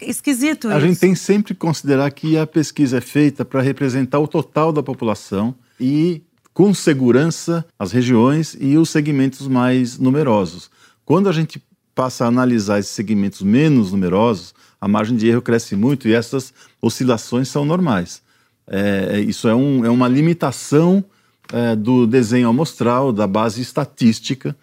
esquisito 0.01 0.67
A 0.67 0.77
isso. 0.77 0.88
gente 0.88 0.99
tem 0.99 1.15
sempre 1.15 1.53
que 1.53 1.60
considerar 1.60 2.12
que 2.12 2.38
a 2.38 2.45
pesquisa 2.45 2.97
é 2.97 3.01
feita 3.01 3.45
para 3.45 3.62
representar 3.62 4.19
o 4.19 4.27
total 4.27 4.73
da 4.73 4.83
população 4.83 5.55
e 5.79 6.21
com 6.53 6.73
segurança 6.73 7.65
as 7.79 7.91
regiões 7.91 8.57
e 8.60 8.77
os 8.77 8.89
segmentos 8.89 9.47
mais 9.47 9.97
numerosos. 9.97 10.69
Quando 11.05 11.29
a 11.29 11.31
gente 11.31 11.62
passa 11.95 12.25
a 12.25 12.27
analisar 12.27 12.79
esses 12.79 12.91
segmentos 12.91 13.41
menos 13.41 13.91
numerosos, 13.91 14.53
a 14.79 14.88
margem 14.88 15.15
de 15.15 15.27
erro 15.27 15.41
cresce 15.41 15.75
muito 15.75 16.07
e 16.07 16.13
essas 16.13 16.53
oscilações 16.81 17.47
são 17.47 17.63
normais. 17.63 18.21
É, 18.69 19.10
é, 19.13 19.19
isso 19.19 19.47
é, 19.47 19.56
um, 19.56 19.86
é 19.86 19.89
uma 19.89 20.08
limitação 20.08 21.03
é, 21.51 21.75
do 21.75 22.06
desenho 22.06 22.49
amostral, 22.49 23.13
da 23.13 23.25
base 23.25 23.62
estatística 23.62 24.56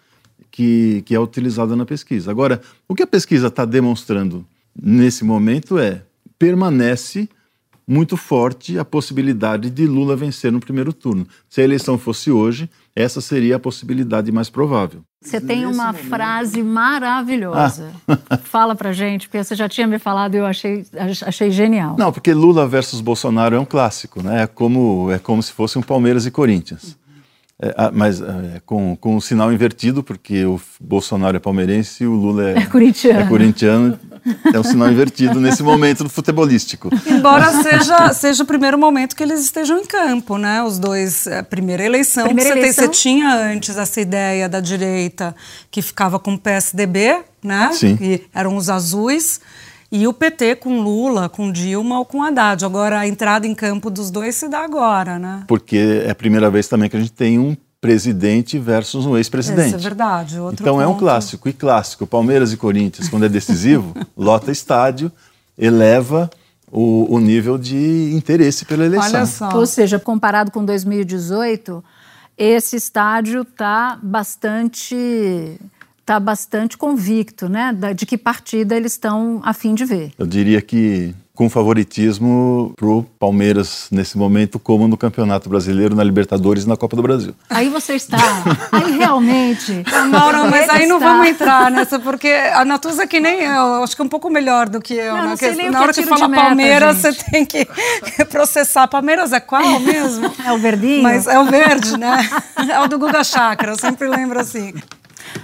que, 0.51 1.01
que 1.05 1.15
é 1.15 1.19
utilizada 1.19 1.75
na 1.75 1.85
pesquisa. 1.85 2.31
Agora, 2.31 2.61
o 2.87 2.95
que 2.95 3.03
a 3.03 3.07
pesquisa 3.07 3.47
está 3.47 3.65
demonstrando 3.65 4.45
nesse 4.79 5.23
momento 5.23 5.77
é 5.77 6.03
permanece 6.37 7.27
muito 7.87 8.17
forte 8.17 8.79
a 8.79 8.85
possibilidade 8.85 9.69
de 9.69 9.85
Lula 9.85 10.15
vencer 10.15 10.51
no 10.51 10.59
primeiro 10.59 10.91
turno. 10.91 11.27
Se 11.49 11.61
a 11.61 11.63
eleição 11.63 11.97
fosse 11.97 12.31
hoje, 12.31 12.69
essa 12.95 13.21
seria 13.21 13.57
a 13.57 13.59
possibilidade 13.59 14.31
mais 14.31 14.49
provável. 14.49 15.01
Você 15.21 15.41
tem 15.41 15.65
uma 15.65 15.87
momento... 15.87 16.07
frase 16.07 16.63
maravilhosa. 16.63 17.91
Ah. 18.07 18.37
Fala 18.43 18.75
pra 18.75 18.93
gente, 18.93 19.27
porque 19.27 19.43
você 19.43 19.55
já 19.55 19.67
tinha 19.67 19.87
me 19.87 19.99
falado 19.99 20.35
e 20.35 20.37
eu 20.37 20.45
achei, 20.45 20.85
achei 21.25 21.51
genial. 21.51 21.95
Não, 21.97 22.11
porque 22.11 22.33
Lula 22.33 22.67
versus 22.67 23.01
Bolsonaro 23.01 23.55
é 23.55 23.59
um 23.59 23.65
clássico, 23.65 24.21
né? 24.21 24.43
É 24.43 24.47
como, 24.47 25.11
é 25.11 25.19
como 25.19 25.41
se 25.41 25.51
fosse 25.51 25.77
um 25.77 25.81
Palmeiras 25.81 26.25
e 26.25 26.31
Corinthians. 26.31 26.97
É, 27.57 27.89
mas 27.91 28.21
é, 28.21 28.61
com, 28.65 28.95
com 28.97 29.15
o 29.15 29.21
sinal 29.21 29.51
invertido, 29.51 30.03
porque 30.03 30.45
o 30.45 30.59
Bolsonaro 30.79 31.37
é 31.37 31.39
palmeirense 31.39 32.03
e 32.03 32.07
o 32.07 32.13
Lula 32.13 32.49
é, 32.49 32.57
é 32.57 32.65
corintiano. 32.65 33.19
É 33.19 33.27
corintiano. 33.27 33.99
É 34.53 34.59
um 34.59 34.63
sinal 34.63 34.91
invertido 34.91 35.39
nesse 35.39 35.61
momento 35.61 36.03
do 36.03 36.09
futebolístico. 36.09 36.89
Embora 37.05 37.51
seja, 37.61 38.13
seja 38.13 38.43
o 38.43 38.45
primeiro 38.45 38.77
momento 38.77 39.15
que 39.15 39.21
eles 39.21 39.41
estejam 39.41 39.77
em 39.77 39.85
campo, 39.85 40.37
né? 40.37 40.63
Os 40.63 40.79
dois, 40.79 41.27
a 41.27 41.43
primeira 41.43 41.83
eleição. 41.83 42.25
Primeira 42.25 42.51
você, 42.51 42.59
eleição. 42.59 42.83
Tem, 42.85 42.93
você 42.93 42.99
tinha 43.01 43.35
antes 43.35 43.77
essa 43.77 44.01
ideia 44.01 44.49
da 44.49 44.59
direita 44.59 45.35
que 45.69 45.81
ficava 45.81 46.17
com 46.19 46.33
o 46.33 46.39
PSDB, 46.39 47.19
né? 47.43 47.71
Sim. 47.73 47.95
Que 47.95 48.23
eram 48.33 48.55
os 48.55 48.69
azuis. 48.69 49.39
E 49.91 50.07
o 50.07 50.13
PT 50.13 50.55
com 50.55 50.81
Lula, 50.81 51.29
com 51.29 51.51
Dilma 51.51 51.99
ou 51.99 52.05
com 52.05 52.23
Haddad. 52.23 52.65
Agora, 52.65 52.99
a 52.99 53.07
entrada 53.07 53.45
em 53.45 53.53
campo 53.53 53.89
dos 53.89 54.09
dois 54.09 54.35
se 54.35 54.49
dá 54.49 54.59
agora, 54.59 55.19
né? 55.19 55.43
Porque 55.47 56.03
é 56.05 56.09
a 56.09 56.15
primeira 56.15 56.49
vez 56.49 56.67
também 56.67 56.89
que 56.89 56.97
a 56.97 56.99
gente 56.99 57.13
tem 57.13 57.39
um 57.39 57.55
presidente 57.85 58.57
versus 58.57 59.05
um 59.05 59.15
ex-presidente. 59.15 59.67
Isso 59.67 59.75
é 59.75 59.79
verdade. 59.79 60.39
Outro 60.39 60.63
então 60.63 60.75
ponto. 60.75 60.83
é 60.83 60.87
um 60.87 60.97
clássico. 60.97 61.47
E 61.47 61.53
clássico, 61.53 62.07
Palmeiras 62.07 62.51
e 62.51 62.57
Corinthians, 62.57 63.07
quando 63.07 63.25
é 63.25 63.29
decisivo, 63.29 63.93
lota 64.17 64.51
estádio, 64.51 65.11
eleva 65.57 66.29
o, 66.71 67.13
o, 67.13 67.19
nível 67.19 67.57
de 67.57 68.11
interesse 68.13 68.65
pela 68.65 68.85
eleição. 68.85 69.09
Olha 69.09 69.25
só. 69.25 69.55
Ou 69.55 69.65
seja, 69.65 69.99
comparado 69.99 70.51
com 70.51 70.65
2018, 70.65 71.83
esse 72.37 72.75
estádio 72.75 73.43
está 73.43 73.99
bastante 74.01 75.59
está 76.05 76.19
bastante 76.19 76.77
convicto, 76.77 77.49
né, 77.49 77.75
de 77.95 78.05
que 78.05 78.15
partida 78.15 78.75
eles 78.75 78.91
estão 78.91 79.41
a 79.43 79.53
fim 79.53 79.73
de 79.73 79.83
ver. 79.83 80.13
Eu 80.19 80.27
diria 80.27 80.61
que 80.61 81.15
com 81.33 81.49
favoritismo 81.49 82.73
para 82.77 82.87
o 82.87 83.03
Palmeiras 83.19 83.87
nesse 83.91 84.17
momento, 84.17 84.57
como 84.57 84.87
no 84.87 84.95
Campeonato 84.95 85.49
Brasileiro, 85.49 85.93
na 85.93 86.03
Libertadores 86.03 86.63
e 86.63 86.69
na 86.69 86.77
Copa 86.77 86.95
do 86.95 87.01
Brasil. 87.01 87.35
Aí 87.49 87.67
você 87.67 87.95
está. 87.95 88.17
Aí 88.71 88.97
realmente. 88.97 89.83
Mauro, 90.09 90.49
mas 90.49 90.69
aí 90.69 90.85
não 90.85 90.97
vamos 90.97 91.27
entrar 91.27 91.69
nessa, 91.69 91.99
porque 91.99 92.29
a 92.29 92.63
Natuza 92.63 93.03
é 93.03 93.07
que 93.07 93.19
nem 93.19 93.41
eu, 93.41 93.83
acho 93.83 93.95
que 93.95 94.01
é 94.01 94.05
um 94.05 94.09
pouco 94.09 94.29
melhor 94.29 94.69
do 94.69 94.79
que 94.79 94.93
eu. 94.93 95.13
Não, 95.13 95.23
né? 95.23 95.29
não 95.29 95.37
sei 95.37 95.55
que, 95.55 95.69
na 95.69 95.81
hora 95.81 95.93
que, 95.93 96.03
que 96.03 96.07
fala 96.07 96.27
meta, 96.29 96.43
Palmeiras, 96.43 97.01
gente. 97.01 97.15
você 97.15 97.31
tem 97.31 97.45
que 97.45 97.67
processar. 98.29 98.87
Palmeiras 98.87 99.33
é 99.33 99.39
qual 99.41 99.79
mesmo? 99.81 100.31
É 100.45 100.53
o 100.53 100.57
verdinho? 100.57 101.03
Mas 101.03 101.27
é 101.27 101.37
o 101.37 101.45
verde, 101.45 101.97
né? 101.97 102.17
É 102.69 102.79
o 102.79 102.87
do 102.87 102.97
Guga 102.97 103.23
Chakra, 103.23 103.73
eu 103.73 103.77
sempre 103.77 104.07
lembro 104.07 104.39
assim. 104.39 104.73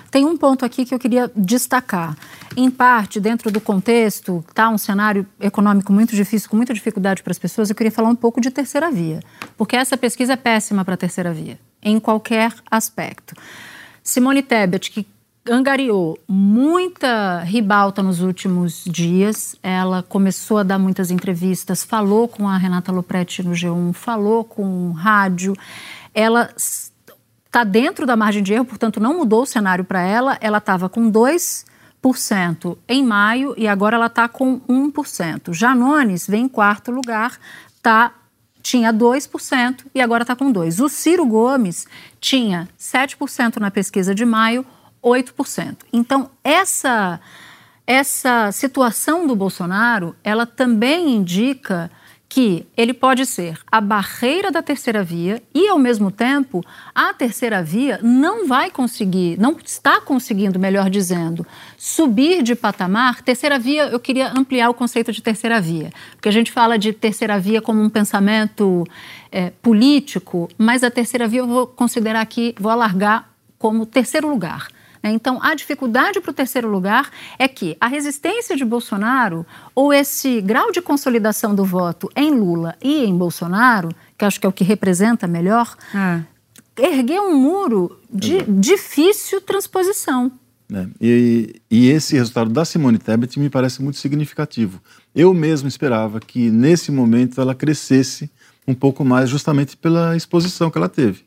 Tem 0.09 0.25
um 0.25 0.35
ponto 0.35 0.65
aqui 0.65 0.85
que 0.85 0.93
eu 0.93 0.99
queria 0.99 1.31
destacar 1.35 2.15
em 2.55 2.69
parte, 2.69 3.19
dentro 3.19 3.49
do 3.49 3.61
contexto, 3.61 4.43
está 4.49 4.69
um 4.69 4.77
cenário 4.77 5.25
econômico 5.39 5.93
muito 5.93 6.15
difícil, 6.15 6.49
com 6.49 6.57
muita 6.57 6.73
dificuldade 6.73 7.23
para 7.23 7.31
as 7.31 7.39
pessoas, 7.39 7.69
eu 7.69 7.75
queria 7.75 7.91
falar 7.91 8.09
um 8.09 8.15
pouco 8.15 8.41
de 8.41 8.51
terceira 8.51 8.91
via, 8.91 9.21
porque 9.57 9.75
essa 9.75 9.95
pesquisa 9.95 10.33
é 10.33 10.35
péssima 10.35 10.83
para 10.83 10.95
a 10.95 10.97
terceira 10.97 11.33
via, 11.33 11.57
em 11.81 11.99
qualquer 11.99 12.53
aspecto. 12.69 13.35
Simone 14.03 14.41
Tebet, 14.41 14.91
que 14.91 15.07
angariou 15.49 16.19
muita 16.27 17.39
ribalta 17.39 18.03
nos 18.03 18.21
últimos 18.21 18.83
dias. 18.85 19.55
Ela 19.63 20.03
começou 20.03 20.59
a 20.59 20.63
dar 20.63 20.77
muitas 20.77 21.09
entrevistas, 21.09 21.83
falou 21.83 22.27
com 22.27 22.47
a 22.47 22.57
Renata 22.57 22.91
Lopretti 22.91 23.43
no 23.43 23.51
G1, 23.51 23.93
falou 23.93 24.43
com 24.43 24.89
o 24.89 24.91
rádio. 24.91 25.55
Ela 26.13 26.49
está 27.51 27.65
dentro 27.65 28.05
da 28.05 28.15
margem 28.15 28.41
de 28.41 28.53
erro, 28.53 28.63
portanto, 28.63 29.01
não 29.01 29.17
mudou 29.17 29.41
o 29.41 29.45
cenário 29.45 29.83
para 29.83 30.01
ela. 30.01 30.37
Ela 30.39 30.59
estava 30.59 30.87
com 30.87 31.09
dois 31.09 31.65
em 32.87 33.03
maio 33.03 33.53
e 33.57 33.67
agora 33.67 33.97
ela 33.97 34.05
está 34.05 34.29
com 34.29 34.61
1%. 34.61 35.53
Janones 35.53 36.25
vem 36.25 36.45
em 36.45 36.47
quarto 36.47 36.91
lugar, 36.91 37.37
está 37.75 38.13
tinha 38.63 38.93
2% 38.93 39.85
e 39.93 39.99
agora 39.99 40.23
está 40.23 40.35
com 40.35 40.53
2%. 40.53 40.79
O 40.79 40.87
Ciro 40.87 41.25
Gomes 41.25 41.87
tinha 42.21 42.69
7% 42.79 43.57
na 43.57 43.69
pesquisa 43.69 44.15
de 44.15 44.23
maio, 44.23 44.65
8%. 45.03 45.77
Então, 45.91 46.29
essa, 46.43 47.19
essa 47.85 48.51
situação 48.51 49.27
do 49.27 49.35
Bolsonaro, 49.35 50.15
ela 50.23 50.45
também 50.45 51.15
indica 51.15 51.91
que 52.31 52.65
ele 52.77 52.93
pode 52.93 53.25
ser 53.25 53.59
a 53.69 53.81
barreira 53.81 54.49
da 54.49 54.61
terceira 54.61 55.03
via 55.03 55.43
e, 55.53 55.67
ao 55.67 55.77
mesmo 55.77 56.09
tempo, 56.09 56.63
a 56.95 57.13
terceira 57.13 57.61
via 57.61 57.99
não 58.01 58.47
vai 58.47 58.71
conseguir, 58.71 59.37
não 59.37 59.57
está 59.61 59.99
conseguindo, 59.99 60.57
melhor 60.57 60.89
dizendo, 60.89 61.45
subir 61.77 62.41
de 62.41 62.55
patamar. 62.55 63.21
Terceira 63.21 63.59
via, 63.59 63.87
eu 63.87 63.99
queria 63.99 64.31
ampliar 64.33 64.69
o 64.69 64.73
conceito 64.73 65.11
de 65.11 65.21
terceira 65.21 65.59
via, 65.59 65.91
porque 66.11 66.29
a 66.29 66.31
gente 66.31 66.53
fala 66.53 66.79
de 66.79 66.93
terceira 66.93 67.37
via 67.37 67.61
como 67.61 67.81
um 67.81 67.89
pensamento 67.89 68.87
é, 69.29 69.49
político, 69.61 70.49
mas 70.57 70.85
a 70.85 70.89
terceira 70.89 71.27
via 71.27 71.41
eu 71.41 71.47
vou 71.47 71.67
considerar 71.67 72.21
aqui, 72.21 72.55
vou 72.57 72.71
alargar 72.71 73.29
como 73.59 73.85
terceiro 73.85 74.29
lugar. 74.29 74.69
Né? 75.01 75.11
Então, 75.11 75.41
a 75.41 75.55
dificuldade 75.55 76.19
para 76.19 76.31
o 76.31 76.33
terceiro 76.33 76.69
lugar 76.69 77.09
é 77.37 77.47
que 77.47 77.75
a 77.79 77.87
resistência 77.87 78.55
de 78.55 78.63
Bolsonaro, 78.63 79.45
ou 79.73 79.93
esse 79.93 80.41
grau 80.41 80.71
de 80.71 80.81
consolidação 80.81 81.55
do 81.55 81.65
voto 81.65 82.09
em 82.15 82.31
Lula 82.31 82.75
e 82.81 83.03
em 83.03 83.17
Bolsonaro, 83.17 83.89
que 84.17 84.25
acho 84.25 84.39
que 84.39 84.45
é 84.45 84.49
o 84.49 84.53
que 84.53 84.63
representa 84.63 85.27
melhor, 85.27 85.75
é. 85.95 86.21
ergueu 86.77 87.23
um 87.23 87.35
muro 87.35 87.99
de 88.11 88.35
Exato. 88.35 88.51
difícil 88.53 89.41
transposição. 89.41 90.31
É, 90.73 90.87
e, 91.01 91.61
e, 91.69 91.89
esse 91.89 92.15
resultado 92.15 92.49
da 92.49 92.63
Simone 92.63 92.97
Tebet 92.97 93.37
me 93.37 93.49
parece 93.49 93.81
muito 93.81 93.97
significativo. 93.97 94.81
Eu 95.13 95.33
mesmo 95.33 95.67
esperava 95.67 96.21
que, 96.21 96.49
nesse 96.49 96.93
momento, 96.93 97.41
ela 97.41 97.53
crescesse 97.53 98.31
um 98.65 98.73
pouco 98.73 99.03
mais, 99.03 99.29
justamente 99.29 99.75
pela 99.75 100.15
exposição 100.15 100.71
que 100.71 100.77
ela 100.77 100.87
teve. 100.87 101.23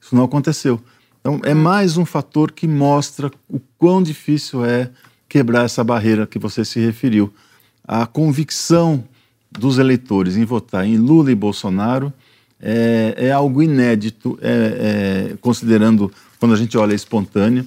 Isso 0.00 0.14
não 0.14 0.22
aconteceu. 0.22 0.80
Então, 1.26 1.40
é 1.42 1.54
mais 1.54 1.96
um 1.96 2.06
fator 2.06 2.52
que 2.52 2.68
mostra 2.68 3.32
o 3.48 3.58
quão 3.76 4.00
difícil 4.00 4.64
é 4.64 4.90
quebrar 5.28 5.64
essa 5.64 5.82
barreira 5.82 6.24
que 6.24 6.38
você 6.38 6.64
se 6.64 6.78
referiu. 6.78 7.34
A 7.82 8.06
convicção 8.06 9.02
dos 9.50 9.78
eleitores 9.78 10.36
em 10.36 10.44
votar 10.44 10.86
em 10.86 10.96
Lula 10.96 11.32
e 11.32 11.34
Bolsonaro 11.34 12.12
é, 12.60 13.12
é 13.16 13.32
algo 13.32 13.60
inédito, 13.60 14.38
é, 14.40 15.32
é, 15.32 15.36
considerando 15.40 16.12
quando 16.38 16.54
a 16.54 16.56
gente 16.56 16.78
olha 16.78 16.92
a 16.92 16.94
espontânea, 16.94 17.66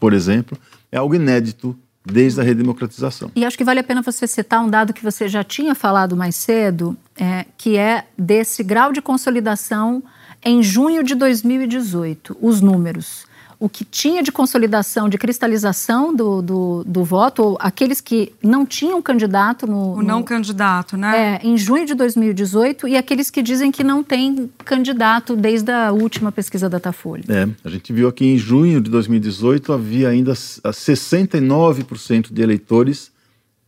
por 0.00 0.14
exemplo, 0.14 0.56
é 0.90 0.96
algo 0.96 1.14
inédito 1.14 1.78
desde 2.02 2.40
a 2.40 2.42
redemocratização. 2.42 3.30
E 3.36 3.44
acho 3.44 3.58
que 3.58 3.64
vale 3.64 3.80
a 3.80 3.84
pena 3.84 4.00
você 4.00 4.26
citar 4.26 4.64
um 4.64 4.70
dado 4.70 4.94
que 4.94 5.04
você 5.04 5.28
já 5.28 5.44
tinha 5.44 5.74
falado 5.74 6.16
mais 6.16 6.36
cedo, 6.36 6.96
é, 7.18 7.44
que 7.58 7.76
é 7.76 8.06
desse 8.16 8.62
grau 8.62 8.94
de 8.94 9.02
consolidação 9.02 10.02
em 10.44 10.62
junho 10.62 11.02
de 11.02 11.14
2018, 11.14 12.36
os 12.40 12.60
números. 12.60 13.30
O 13.60 13.68
que 13.68 13.84
tinha 13.84 14.24
de 14.24 14.32
consolidação, 14.32 15.08
de 15.08 15.16
cristalização 15.16 16.12
do, 16.12 16.42
do, 16.42 16.84
do 16.84 17.04
voto, 17.04 17.44
ou 17.44 17.56
aqueles 17.60 18.00
que 18.00 18.32
não 18.42 18.66
tinham 18.66 19.00
candidato 19.00 19.68
no. 19.68 19.98
O 19.98 20.02
não 20.02 20.18
no, 20.18 20.24
candidato, 20.24 20.96
né? 20.96 21.38
É, 21.40 21.46
em 21.46 21.56
junho 21.56 21.86
de 21.86 21.94
2018, 21.94 22.88
e 22.88 22.96
aqueles 22.96 23.30
que 23.30 23.40
dizem 23.40 23.70
que 23.70 23.84
não 23.84 24.02
tem 24.02 24.50
candidato 24.64 25.36
desde 25.36 25.70
a 25.70 25.92
última 25.92 26.32
pesquisa 26.32 26.68
da 26.68 26.78
Datafolha. 26.78 27.22
É, 27.28 27.48
a 27.64 27.70
gente 27.70 27.92
viu 27.92 28.08
aqui 28.08 28.26
em 28.26 28.36
junho 28.36 28.80
de 28.80 28.90
2018 28.90 29.72
havia 29.72 30.08
ainda 30.08 30.32
69% 30.32 32.32
de 32.32 32.42
eleitores 32.42 33.12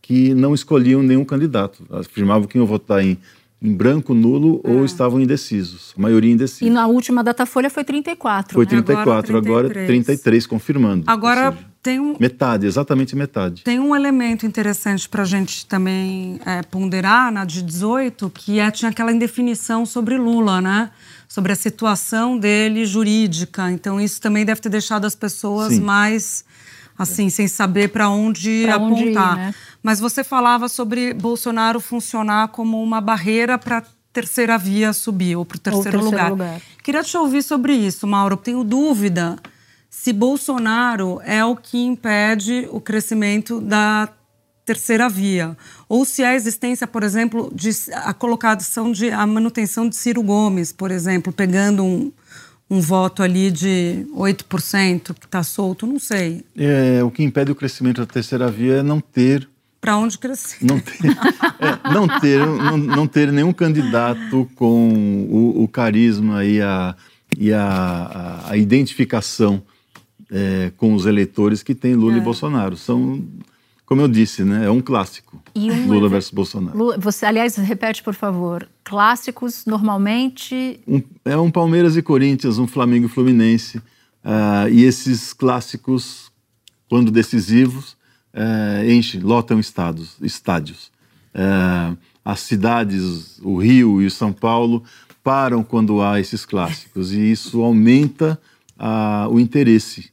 que 0.01 0.33
não 0.33 0.53
escolhiam 0.53 1.01
nenhum 1.01 1.23
candidato. 1.23 1.85
Afirmavam 1.89 2.49
que 2.49 2.57
iam 2.57 2.67
votar 2.67 3.01
em 3.01 3.17
em 3.65 3.73
branco, 3.73 4.13
nulo 4.13 4.61
é. 4.63 4.71
ou 4.71 4.85
estavam 4.85 5.19
indecisos. 5.19 5.93
A 5.97 6.01
maioria 6.01 6.31
indecisa. 6.31 6.65
E 6.65 6.69
na 6.69 6.87
última 6.87 7.23
Datafolha 7.23 7.69
foi 7.69 7.83
34. 7.83 8.53
Foi 8.53 8.65
34, 8.65 9.33
né? 9.33 9.39
agora, 9.39 9.63
33. 9.69 9.69
agora 9.69 9.87
33, 9.87 10.47
confirmando. 10.47 11.03
Agora 11.07 11.51
seja, 11.51 11.65
tem 11.81 11.99
um. 11.99 12.15
Metade, 12.19 12.65
exatamente 12.65 13.15
metade. 13.15 13.63
Tem 13.63 13.79
um 13.79 13.95
elemento 13.95 14.45
interessante 14.45 15.07
para 15.07 15.21
a 15.21 15.25
gente 15.25 15.65
também 15.65 16.39
é, 16.45 16.63
ponderar 16.63 17.31
na 17.31 17.45
de 17.45 17.61
18, 17.61 18.29
que 18.29 18.59
é, 18.59 18.71
tinha 18.71 18.89
aquela 18.89 19.11
indefinição 19.11 19.85
sobre 19.85 20.17
Lula, 20.17 20.61
né? 20.61 20.89
Sobre 21.27 21.51
a 21.51 21.55
situação 21.55 22.37
dele 22.37 22.85
jurídica. 22.85 23.71
Então, 23.71 23.99
isso 23.99 24.19
também 24.21 24.45
deve 24.45 24.61
ter 24.61 24.69
deixado 24.69 25.05
as 25.05 25.15
pessoas 25.15 25.73
Sim. 25.73 25.81
mais 25.81 26.43
assim, 26.97 27.29
sem 27.29 27.47
saber 27.47 27.89
para 27.89 28.09
onde 28.09 28.63
pra 28.63 28.75
apontar. 28.75 28.93
Onde 28.93 29.09
ir, 29.09 29.15
né? 29.15 29.55
Mas 29.83 29.99
você 29.99 30.23
falava 30.23 30.67
sobre 30.67 31.13
Bolsonaro 31.13 31.79
funcionar 31.79 32.47
como 32.49 32.81
uma 32.81 32.99
barreira 32.99 33.57
para 33.57 33.83
terceira 34.11 34.57
via 34.57 34.93
subir 34.93 35.35
ou 35.35 35.45
para 35.45 35.57
o 35.57 35.59
terceiro, 35.59 36.01
lugar. 36.01 36.31
lugar. 36.31 36.61
Queria 36.81 37.03
te 37.03 37.17
ouvir 37.17 37.43
sobre 37.43 37.73
isso, 37.73 38.07
Mauro. 38.07 38.37
Tenho 38.37 38.63
dúvida 38.63 39.37
se 39.89 40.13
Bolsonaro 40.13 41.21
é 41.23 41.43
o 41.43 41.55
que 41.55 41.77
impede 41.77 42.67
o 42.71 42.79
crescimento 42.79 43.59
da 43.59 44.09
terceira 44.65 45.07
via, 45.07 45.55
ou 45.87 46.03
se 46.03 46.23
a 46.23 46.33
existência, 46.33 46.87
por 46.87 47.03
exemplo, 47.03 47.51
de 47.53 47.69
a 47.93 48.13
colocação 48.13 48.91
de 48.91 49.11
a 49.11 49.25
manutenção 49.27 49.87
de 49.87 49.95
Ciro 49.95 50.23
Gomes, 50.23 50.71
por 50.71 50.89
exemplo, 50.89 51.31
pegando 51.31 51.83
um, 51.83 52.11
um 52.69 52.79
voto 52.79 53.21
ali 53.21 53.51
de 53.51 54.05
8% 54.15 55.13
que 55.13 55.25
está 55.25 55.43
solto, 55.43 55.85
não 55.85 55.99
sei. 55.99 56.43
É, 56.57 57.03
o 57.03 57.11
que 57.11 57.23
impede 57.23 57.51
o 57.51 57.55
crescimento 57.55 58.01
da 58.01 58.07
terceira 58.07 58.49
via 58.49 58.77
é 58.77 58.83
não 58.83 58.99
ter 58.99 59.47
para 59.85 59.97
onde 59.97 60.17
crescer. 60.17 60.65
Não 60.65 60.79
ter, 60.79 60.97
é, 61.59 61.93
não, 61.93 62.19
ter, 62.19 62.39
não, 62.39 62.75
não, 62.75 63.07
ter 63.07 63.31
nenhum 63.31 63.53
candidato 63.53 64.49
com 64.55 65.27
o, 65.29 65.63
o 65.63 65.67
carisma 65.67 66.43
e 66.43 66.59
a, 66.59 66.95
e 67.37 67.53
a, 67.53 67.61
a, 67.61 68.51
a 68.51 68.57
identificação 68.57 69.61
é, 70.31 70.71
com 70.75 70.95
os 70.95 71.05
eleitores 71.05 71.61
que 71.61 71.75
tem 71.75 71.93
Lula 71.93 72.15
é. 72.15 72.17
e 72.17 72.21
Bolsonaro. 72.21 72.75
São, 72.75 73.23
como 73.85 74.01
eu 74.01 74.07
disse, 74.07 74.43
né, 74.43 74.65
é 74.65 74.71
um 74.71 74.81
clássico. 74.81 75.41
Um 75.55 75.87
Lula 75.87 76.09
versus 76.09 76.31
Bolsonaro. 76.31 76.77
Lula, 76.77 76.97
você, 76.97 77.25
aliás, 77.25 77.55
repete, 77.55 78.01
por 78.01 78.13
favor. 78.13 78.67
Clássicos, 78.83 79.65
normalmente... 79.65 80.79
Um, 80.87 81.01
é 81.23 81.37
um 81.37 81.51
Palmeiras 81.51 81.95
e 81.95 82.01
Corinthians, 82.01 82.57
um 82.57 82.67
Flamengo 82.67 83.05
e 83.05 83.09
Fluminense. 83.09 83.77
Uh, 83.77 84.67
e 84.71 84.83
esses 84.83 85.33
clássicos, 85.33 86.31
quando 86.89 87.11
decisivos, 87.11 87.95
é, 88.35 88.93
enche, 88.93 89.17
lotam 89.19 89.59
estados, 89.59 90.17
estádios. 90.21 90.91
É, 91.33 91.95
as 92.23 92.41
cidades, 92.41 93.39
o 93.41 93.57
Rio 93.57 94.01
e 94.01 94.05
o 94.05 94.11
São 94.11 94.33
Paulo, 94.33 94.83
param 95.23 95.63
quando 95.63 96.01
há 96.01 96.19
esses 96.19 96.45
clássicos 96.45 97.13
e 97.13 97.31
isso 97.31 97.63
aumenta 97.63 98.39
a, 98.77 99.27
o 99.31 99.39
interesse 99.39 100.11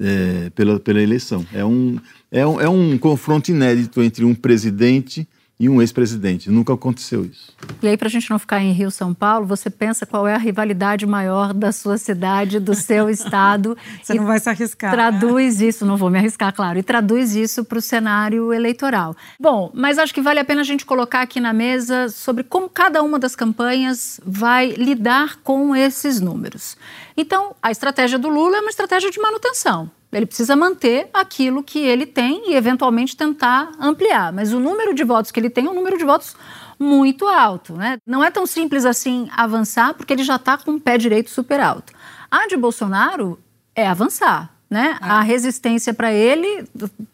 é, 0.00 0.50
pela, 0.50 0.80
pela 0.80 1.02
eleição. 1.02 1.46
É 1.52 1.64
um, 1.64 2.00
é, 2.30 2.46
um, 2.46 2.60
é 2.60 2.68
um 2.68 2.98
confronto 2.98 3.50
inédito 3.50 4.02
entre 4.02 4.24
um 4.24 4.34
presidente 4.34 5.26
e 5.60 5.68
um 5.68 5.80
ex-presidente. 5.80 6.50
Nunca 6.50 6.72
aconteceu 6.72 7.24
isso. 7.24 7.52
E 7.82 7.88
aí, 7.88 7.96
para 7.96 8.06
a 8.06 8.10
gente 8.10 8.30
não 8.30 8.38
ficar 8.38 8.60
em 8.60 8.70
Rio, 8.70 8.90
São 8.90 9.12
Paulo, 9.12 9.44
você 9.44 9.68
pensa 9.68 10.06
qual 10.06 10.28
é 10.28 10.34
a 10.34 10.38
rivalidade 10.38 11.04
maior 11.04 11.52
da 11.52 11.72
sua 11.72 11.98
cidade, 11.98 12.60
do 12.60 12.74
seu 12.74 13.10
estado. 13.10 13.76
você 14.00 14.14
não 14.14 14.24
vai 14.24 14.38
se 14.38 14.48
arriscar. 14.48 14.92
Traduz 14.92 15.60
isso, 15.60 15.84
não 15.84 15.96
vou 15.96 16.10
me 16.10 16.18
arriscar, 16.18 16.54
claro, 16.54 16.78
e 16.78 16.82
traduz 16.82 17.34
isso 17.34 17.64
para 17.64 17.78
o 17.78 17.82
cenário 17.82 18.52
eleitoral. 18.52 19.16
Bom, 19.40 19.70
mas 19.74 19.98
acho 19.98 20.14
que 20.14 20.20
vale 20.20 20.38
a 20.38 20.44
pena 20.44 20.60
a 20.60 20.64
gente 20.64 20.86
colocar 20.86 21.22
aqui 21.22 21.40
na 21.40 21.52
mesa 21.52 22.08
sobre 22.08 22.44
como 22.44 22.68
cada 22.68 23.02
uma 23.02 23.18
das 23.18 23.34
campanhas 23.34 24.20
vai 24.24 24.70
lidar 24.70 25.38
com 25.42 25.74
esses 25.74 26.20
números. 26.20 26.76
Então, 27.16 27.56
a 27.60 27.72
estratégia 27.72 28.18
do 28.18 28.28
Lula 28.28 28.58
é 28.58 28.60
uma 28.60 28.70
estratégia 28.70 29.10
de 29.10 29.20
manutenção. 29.20 29.90
Ele 30.10 30.24
precisa 30.24 30.56
manter 30.56 31.08
aquilo 31.12 31.62
que 31.62 31.78
ele 31.78 32.06
tem 32.06 32.50
e, 32.50 32.54
eventualmente, 32.54 33.16
tentar 33.16 33.70
ampliar. 33.78 34.32
Mas 34.32 34.52
o 34.52 34.60
número 34.60 34.94
de 34.94 35.04
votos 35.04 35.30
que 35.30 35.38
ele 35.38 35.50
tem 35.50 35.66
é 35.66 35.70
um 35.70 35.74
número 35.74 35.98
de 35.98 36.04
votos 36.04 36.34
muito 36.78 37.26
alto. 37.26 37.74
Né? 37.74 37.98
Não 38.06 38.24
é 38.24 38.30
tão 38.30 38.46
simples 38.46 38.86
assim 38.86 39.28
avançar, 39.36 39.94
porque 39.94 40.12
ele 40.12 40.24
já 40.24 40.36
está 40.36 40.56
com 40.56 40.72
o 40.72 40.80
pé 40.80 40.96
direito 40.96 41.28
super 41.28 41.60
alto. 41.60 41.92
A 42.30 42.46
de 42.46 42.56
Bolsonaro 42.56 43.38
é 43.74 43.86
avançar. 43.86 44.50
Né? 44.70 44.98
É. 45.00 45.04
A 45.04 45.20
resistência 45.22 45.94
para 45.94 46.12
ele 46.12 46.66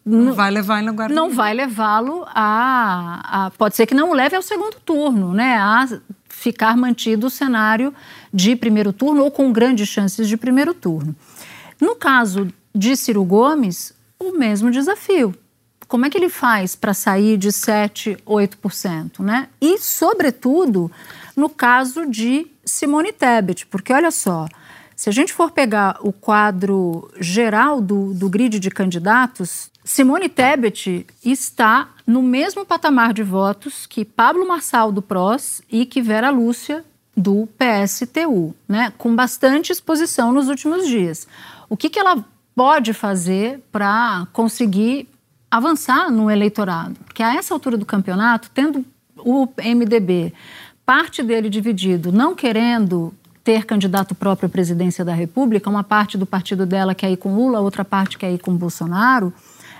não 0.04 0.32
vai 0.32 0.50
levar 0.50 0.82
em 0.82 0.86
lugar 0.88 1.08
não 1.08 1.30
vai 1.30 1.54
levá-lo 1.54 2.24
a, 2.26 3.46
a, 3.46 3.50
pode 3.52 3.76
ser 3.76 3.86
que 3.86 3.94
não 3.94 4.10
o 4.10 4.12
leve 4.12 4.34
ao 4.34 4.42
segundo 4.42 4.74
turno, 4.84 5.32
né? 5.32 5.56
A 5.56 5.86
ficar 6.28 6.76
mantido 6.76 7.28
o 7.28 7.30
cenário 7.30 7.94
de 8.32 8.56
primeiro 8.56 8.92
turno 8.92 9.22
ou 9.22 9.30
com 9.30 9.52
grandes 9.52 9.88
chances 9.88 10.26
de 10.26 10.36
primeiro 10.36 10.74
turno. 10.74 11.14
No 11.80 11.94
caso 11.94 12.48
de 12.74 12.96
Ciro 12.96 13.24
Gomes, 13.24 13.94
o 14.18 14.32
mesmo 14.32 14.70
desafio. 14.70 15.34
Como 15.86 16.06
é 16.06 16.10
que 16.10 16.18
ele 16.18 16.28
faz 16.28 16.74
para 16.74 16.94
sair 16.94 17.36
de 17.36 17.52
7, 17.52 18.16
8%? 18.26 19.20
Né? 19.20 19.48
E, 19.60 19.78
sobretudo, 19.78 20.90
no 21.36 21.48
caso 21.48 22.06
de 22.06 22.46
Simone 22.64 23.12
Tebet, 23.12 23.66
porque 23.66 23.92
olha 23.92 24.10
só, 24.10 24.48
se 24.96 25.08
a 25.08 25.12
gente 25.12 25.32
for 25.32 25.50
pegar 25.50 25.98
o 26.00 26.12
quadro 26.12 27.10
geral 27.20 27.80
do, 27.80 28.14
do 28.14 28.28
grid 28.28 28.58
de 28.58 28.70
candidatos, 28.70 29.70
Simone 29.84 30.28
Tebet 30.28 31.06
está 31.24 31.90
no 32.06 32.22
mesmo 32.22 32.64
patamar 32.64 33.12
de 33.12 33.22
votos 33.22 33.86
que 33.86 34.04
Pablo 34.04 34.48
Marçal 34.48 34.90
do 34.90 35.02
PROS 35.02 35.62
e 35.70 35.84
que 35.84 36.00
Vera 36.00 36.30
Lúcia 36.30 36.84
do 37.16 37.48
PSTU, 37.58 38.54
né? 38.68 38.92
com 38.96 39.14
bastante 39.14 39.70
exposição 39.70 40.32
nos 40.32 40.48
últimos 40.48 40.86
dias. 40.88 41.28
O 41.68 41.76
que, 41.76 41.90
que 41.90 41.98
ela 41.98 42.24
pode 42.54 42.92
fazer 42.92 43.60
para 43.72 44.26
conseguir 44.32 45.08
avançar 45.50 46.10
no 46.10 46.30
eleitorado? 46.30 46.94
Porque 47.04 47.22
a 47.22 47.34
essa 47.34 47.54
altura 47.54 47.76
do 47.76 47.86
campeonato, 47.86 48.50
tendo 48.52 48.84
o 49.18 49.48
MDB, 49.58 50.32
parte 50.84 51.22
dele 51.22 51.48
dividido, 51.48 52.12
não 52.12 52.34
querendo 52.34 53.12
ter 53.42 53.64
candidato 53.66 54.14
próprio 54.14 54.46
à 54.46 54.50
presidência 54.50 55.04
da 55.04 55.12
República, 55.12 55.68
uma 55.68 55.84
parte 55.84 56.16
do 56.16 56.24
partido 56.24 56.64
dela 56.64 56.94
quer 56.94 57.10
ir 57.10 57.16
com 57.18 57.36
Lula, 57.36 57.60
outra 57.60 57.84
parte 57.84 58.16
quer 58.16 58.32
ir 58.32 58.38
com 58.38 58.56
Bolsonaro, 58.56 59.32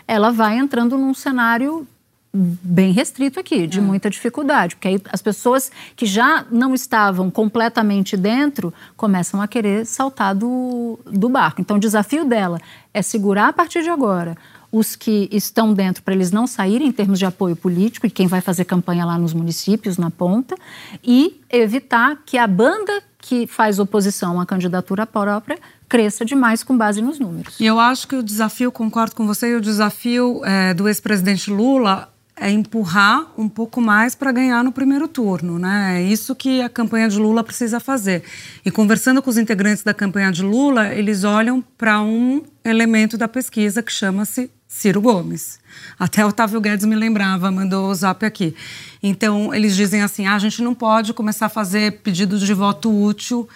ela 0.06 0.30
vai 0.30 0.58
entrando 0.58 0.98
num 0.98 1.14
cenário 1.14 1.86
bem 2.34 2.90
restrito 2.90 3.38
aqui, 3.38 3.66
de 3.66 3.78
é. 3.78 3.82
muita 3.82 4.10
dificuldade, 4.10 4.74
porque 4.74 4.88
aí 4.88 5.00
as 5.12 5.22
pessoas 5.22 5.70
que 5.94 6.04
já 6.04 6.44
não 6.50 6.74
estavam 6.74 7.30
completamente 7.30 8.16
dentro 8.16 8.74
começam 8.96 9.40
a 9.40 9.46
querer 9.46 9.86
saltar 9.86 10.34
do, 10.34 10.98
do 11.06 11.28
barco. 11.28 11.60
Então, 11.60 11.76
o 11.76 11.80
desafio 11.80 12.24
dela 12.24 12.60
é 12.92 13.00
segurar 13.02 13.48
a 13.48 13.52
partir 13.52 13.82
de 13.82 13.88
agora 13.88 14.36
os 14.72 14.96
que 14.96 15.28
estão 15.30 15.72
dentro 15.72 16.02
para 16.02 16.14
eles 16.14 16.32
não 16.32 16.48
saírem 16.48 16.88
em 16.88 16.92
termos 16.92 17.20
de 17.20 17.24
apoio 17.24 17.54
político 17.54 18.08
e 18.08 18.10
quem 18.10 18.26
vai 18.26 18.40
fazer 18.40 18.64
campanha 18.64 19.04
lá 19.04 19.16
nos 19.16 19.32
municípios, 19.32 19.96
na 19.96 20.10
ponta, 20.10 20.56
e 21.02 21.40
evitar 21.48 22.18
que 22.26 22.36
a 22.36 22.46
banda 22.48 23.00
que 23.18 23.46
faz 23.46 23.78
oposição 23.78 24.40
à 24.40 24.44
candidatura 24.44 25.06
própria 25.06 25.56
cresça 25.88 26.24
demais 26.24 26.64
com 26.64 26.76
base 26.76 27.00
nos 27.00 27.20
números. 27.20 27.58
E 27.60 27.64
eu 27.64 27.78
acho 27.78 28.08
que 28.08 28.16
o 28.16 28.22
desafio, 28.22 28.72
concordo 28.72 29.14
com 29.14 29.24
você, 29.26 29.54
o 29.54 29.60
desafio 29.60 30.44
é, 30.44 30.74
do 30.74 30.88
ex-presidente 30.88 31.52
Lula 31.52 32.12
é 32.36 32.50
empurrar 32.50 33.30
um 33.38 33.48
pouco 33.48 33.80
mais 33.80 34.14
para 34.14 34.32
ganhar 34.32 34.64
no 34.64 34.72
primeiro 34.72 35.06
turno, 35.06 35.58
né? 35.58 36.00
É 36.00 36.02
isso 36.02 36.34
que 36.34 36.60
a 36.60 36.68
campanha 36.68 37.08
de 37.08 37.18
Lula 37.18 37.44
precisa 37.44 37.78
fazer. 37.78 38.24
E 38.64 38.70
conversando 38.70 39.22
com 39.22 39.30
os 39.30 39.38
integrantes 39.38 39.84
da 39.84 39.94
campanha 39.94 40.32
de 40.32 40.42
Lula, 40.42 40.92
eles 40.92 41.22
olham 41.22 41.62
para 41.78 42.02
um 42.02 42.42
elemento 42.64 43.16
da 43.16 43.28
pesquisa 43.28 43.82
que 43.82 43.92
chama-se 43.92 44.50
Ciro 44.66 45.00
Gomes. 45.00 45.60
Até 45.96 46.26
Otávio 46.26 46.60
Guedes 46.60 46.84
me 46.84 46.96
lembrava, 46.96 47.50
mandou 47.52 47.88
o 47.88 47.94
zap 47.94 48.26
aqui. 48.26 48.56
Então, 49.00 49.54
eles 49.54 49.76
dizem 49.76 50.02
assim: 50.02 50.26
ah, 50.26 50.34
a 50.34 50.38
gente 50.40 50.60
não 50.60 50.74
pode 50.74 51.12
começar 51.12 51.46
a 51.46 51.50
fazer 51.50 52.00
pedidos 52.02 52.40
de 52.40 52.52
voto 52.52 52.90
útil 52.90 53.48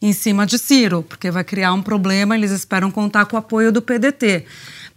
em 0.00 0.12
cima 0.12 0.46
de 0.46 0.58
Ciro, 0.58 1.02
porque 1.02 1.30
vai 1.30 1.42
criar 1.44 1.72
um 1.72 1.82
problema, 1.82 2.36
eles 2.36 2.52
esperam 2.52 2.90
contar 2.90 3.26
com 3.26 3.36
o 3.36 3.38
apoio 3.38 3.72
do 3.72 3.82
PDT. 3.82 4.46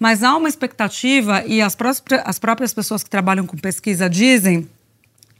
Mas 0.03 0.21
há 0.21 0.35
uma 0.35 0.49
expectativa, 0.49 1.45
e 1.45 1.61
as, 1.61 1.77
as 2.25 2.37
próprias 2.37 2.73
pessoas 2.73 3.01
que 3.03 3.09
trabalham 3.09 3.47
com 3.47 3.55
pesquisa 3.55 4.09
dizem 4.09 4.67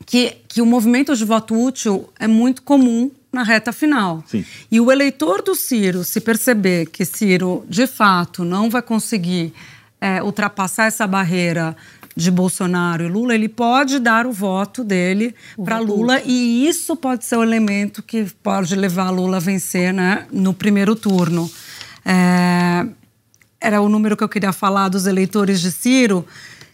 que, 0.06 0.38
que 0.48 0.62
o 0.62 0.66
movimento 0.66 1.14
de 1.18 1.26
voto 1.26 1.54
útil 1.54 2.10
é 2.18 2.28
muito 2.28 2.62
comum 2.62 3.12
na 3.30 3.44
reta 3.44 3.74
final. 3.74 4.24
Sim. 4.26 4.46
E 4.72 4.80
o 4.80 4.90
eleitor 4.90 5.42
do 5.42 5.54
Ciro, 5.54 6.06
se 6.06 6.22
perceber 6.22 6.86
que 6.86 7.04
Ciro, 7.04 7.66
de 7.68 7.86
fato, 7.86 8.46
não 8.46 8.70
vai 8.70 8.82
conseguir 8.82 9.54
é, 10.00 10.24
ultrapassar 10.24 10.86
essa 10.86 11.06
barreira 11.06 11.76
de 12.16 12.32
Bolsonaro 12.32 13.04
e 13.04 13.10
Lula, 13.10 13.36
ele 13.36 13.50
pode 13.50 14.00
dar 14.00 14.26
o 14.26 14.32
voto 14.32 14.82
dele 14.82 15.36
para 15.62 15.80
Lula 15.80 16.22
e 16.24 16.70
isso 16.70 16.96
pode 16.96 17.26
ser 17.26 17.36
o 17.36 17.44
elemento 17.44 18.02
que 18.02 18.28
pode 18.42 18.78
levar 18.78 19.10
Lula 19.10 19.36
a 19.36 19.42
vencer 19.42 19.94
né, 19.94 20.26
no 20.32 20.54
primeiro 20.54 20.96
turno. 20.96 21.52
É, 22.06 22.88
era 23.64 23.82
o 23.82 23.88
número 23.88 24.18
que 24.18 24.24
eu 24.24 24.30
queria 24.30 24.52
falar 24.52 24.90
dos 24.90 25.08
eleitores 25.08 25.62
de 25.62 25.72
Ciro. 25.72 26.28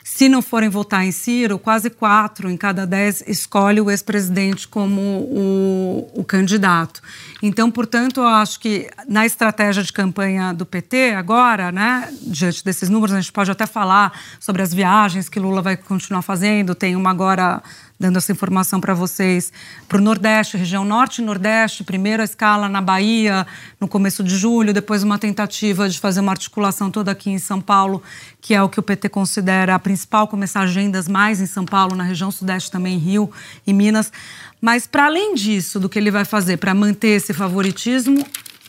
Se 0.03 0.27
não 0.27 0.41
forem 0.41 0.69
votar 0.69 1.05
em 1.05 1.11
Ciro, 1.11 1.59
quase 1.59 1.87
quatro 1.87 2.49
em 2.49 2.57
cada 2.57 2.87
dez 2.87 3.23
escolhe 3.27 3.79
o 3.79 3.91
ex-presidente 3.91 4.67
como 4.67 4.99
o, 4.99 6.11
o, 6.15 6.23
candidato. 6.23 6.99
Então, 7.43 7.69
portanto, 7.69 8.21
eu 8.21 8.27
acho 8.27 8.59
que 8.59 8.89
na 9.07 9.23
estratégia 9.23 9.83
de 9.83 9.93
campanha 9.93 10.51
do 10.51 10.65
PT 10.65 11.11
agora, 11.11 11.71
né, 11.71 12.11
diante 12.23 12.65
desses 12.65 12.89
números, 12.89 13.15
a 13.15 13.21
gente 13.21 13.31
pode 13.31 13.51
até 13.51 13.67
falar 13.67 14.11
sobre 14.39 14.63
as 14.63 14.73
viagens 14.73 15.29
que 15.29 15.39
Lula 15.39 15.61
vai 15.61 15.77
continuar 15.77 16.23
fazendo. 16.23 16.73
Tem 16.73 16.95
uma 16.95 17.11
agora 17.11 17.61
dando 17.99 18.17
essa 18.17 18.31
informação 18.31 18.79
para 18.79 18.93
vocês, 18.93 19.51
para 19.87 19.97
o 19.97 20.01
Nordeste, 20.01 20.55
região 20.55 20.85
Norte 20.85 21.21
e 21.21 21.25
Nordeste, 21.25 21.83
primeiro 21.83 22.21
a 22.21 22.25
escala 22.25 22.69
na 22.69 22.81
Bahia, 22.81 23.45
no 23.77 23.89
começo 23.89 24.23
de 24.23 24.37
julho, 24.37 24.73
depois 24.73 25.03
uma 25.03 25.19
tentativa 25.19 25.89
de 25.89 25.99
fazer 25.99 26.21
uma 26.21 26.31
articulação 26.31 26.89
toda 26.89 27.11
aqui 27.11 27.29
em 27.29 27.37
São 27.37 27.59
Paulo, 27.59 28.01
que 28.39 28.53
é 28.53 28.63
o 28.63 28.69
que 28.69 28.79
o 28.79 28.83
PT 28.83 29.09
considera 29.09 29.75
a 29.75 29.79
principal, 29.79 30.29
começar 30.29 30.61
agendas 30.61 31.09
mais 31.09 31.41
em 31.41 31.45
São 31.45 31.65
Paulo, 31.65 31.93
na 31.93 32.05
região 32.05 32.31
Sudeste 32.31 32.71
também, 32.71 32.97
Rio 32.97 33.29
e 33.67 33.73
Minas. 33.73 34.13
Mas, 34.61 34.87
para 34.87 35.07
além 35.07 35.35
disso, 35.35 35.77
do 35.77 35.89
que 35.89 35.99
ele 35.99 36.09
vai 36.09 36.23
fazer 36.23 36.55
para 36.55 36.73
manter 36.73 37.09
esse 37.09 37.33
favoritismo, 37.33 38.25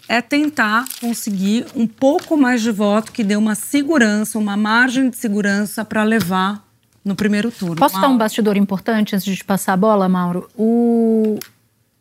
é 0.08 0.20
tentar 0.20 0.86
conseguir 1.00 1.66
um 1.72 1.86
pouco 1.86 2.36
mais 2.36 2.62
de 2.62 2.72
voto 2.72 3.12
que 3.12 3.22
dê 3.22 3.36
uma 3.36 3.54
segurança, 3.54 4.40
uma 4.40 4.56
margem 4.56 5.08
de 5.08 5.16
segurança 5.16 5.84
para 5.84 6.02
levar 6.02 6.68
no 7.04 7.14
primeiro 7.14 7.50
turno. 7.50 7.76
Posso 7.76 7.94
Mauro. 7.94 8.08
dar 8.08 8.14
um 8.14 8.18
bastidor 8.18 8.56
importante 8.56 9.14
antes 9.14 9.24
de 9.24 9.44
passar 9.44 9.72
a 9.72 9.76
bola, 9.76 10.08
Mauro? 10.08 10.48
O 10.56 11.38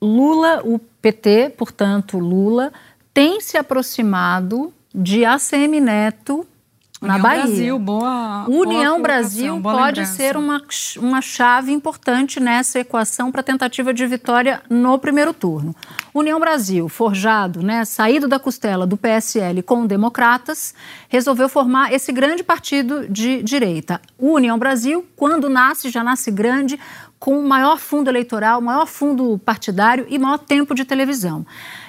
Lula, 0.02 0.62
o 0.64 0.80
PT, 0.80 1.54
portanto, 1.58 2.18
Lula, 2.18 2.72
tem 3.14 3.42
se 3.42 3.58
aproximado 3.58 4.74
de 4.94 5.26
ACM 5.26 5.80
Neto 5.82 6.46
na 7.02 7.16
União 7.16 7.22
Bahia. 7.22 7.44
Brasil, 7.44 7.80
boa. 7.80 8.46
União 8.48 8.96
boa 8.96 9.04
Brasil 9.04 9.60
boa 9.60 9.76
pode 9.76 10.02
lembrança. 10.02 10.18
ser 10.18 10.36
uma, 10.36 10.62
uma 10.98 11.22
chave 11.22 11.72
importante 11.72 12.40
nessa 12.40 12.80
equação 12.80 13.32
para 13.32 13.42
tentativa 13.42 13.94
de 13.94 14.06
vitória 14.06 14.62
no 14.70 14.98
primeiro 15.00 15.34
turno. 15.34 15.74
União 16.14 16.40
Brasil, 16.40 16.90
forjado, 16.90 17.62
né, 17.64 17.86
saído 17.86 18.28
da 18.28 18.38
costela 18.38 18.86
do 18.86 18.98
PSL 18.98 19.62
com 19.64 19.86
democratas, 19.86 20.74
resolveu 21.08 21.48
formar 21.48 21.94
esse 21.94 22.12
grande 22.12 22.44
partido 22.44 23.08
de 23.08 23.42
direita. 23.44 24.02
O 24.18 24.34
União 24.34 24.60
Brasil, 24.60 25.08
quando 25.16 25.50
nasce, 25.50 25.90
já 25.90 26.04
nasce 26.04 26.30
grande, 26.32 26.78
com 27.20 27.42
maior 27.42 27.78
fundo 27.78 28.10
eleitoral, 28.10 28.62
maior 28.62 28.86
fundo 28.86 29.38
partidário 29.40 30.06
e 30.10 30.18
maior 30.18 30.38
tempo 30.38 30.74
de 30.74 30.86
televisão. 30.86 31.46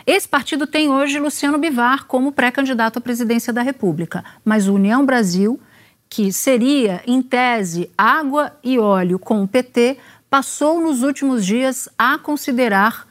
Esse 0.07 0.29
partido 0.29 0.67
tem 0.67 0.91
hoje 0.91 1.21
Luciano 1.21 1.57
Bivar 1.57 2.05
como 2.07 2.33
pré-candidato 2.33 2.99
à 2.99 3.01
presidência 3.01 3.53
da 3.53 3.63
República, 3.63 4.25
mas 4.45 4.67
o 4.67 4.75
União 4.75 5.07
Brasil, 5.07 5.61
que 6.09 6.33
seria, 6.33 7.01
em 7.07 7.23
tese, 7.23 7.89
água 7.97 8.53
e 8.65 8.79
óleo 8.79 9.19
com 9.19 9.43
o 9.45 9.49
PT, 9.49 9.99
passou 10.29 10.81
nos 10.81 11.03
últimos 11.03 11.47
dias 11.47 11.89
a 11.97 12.19
considerar 12.19 13.07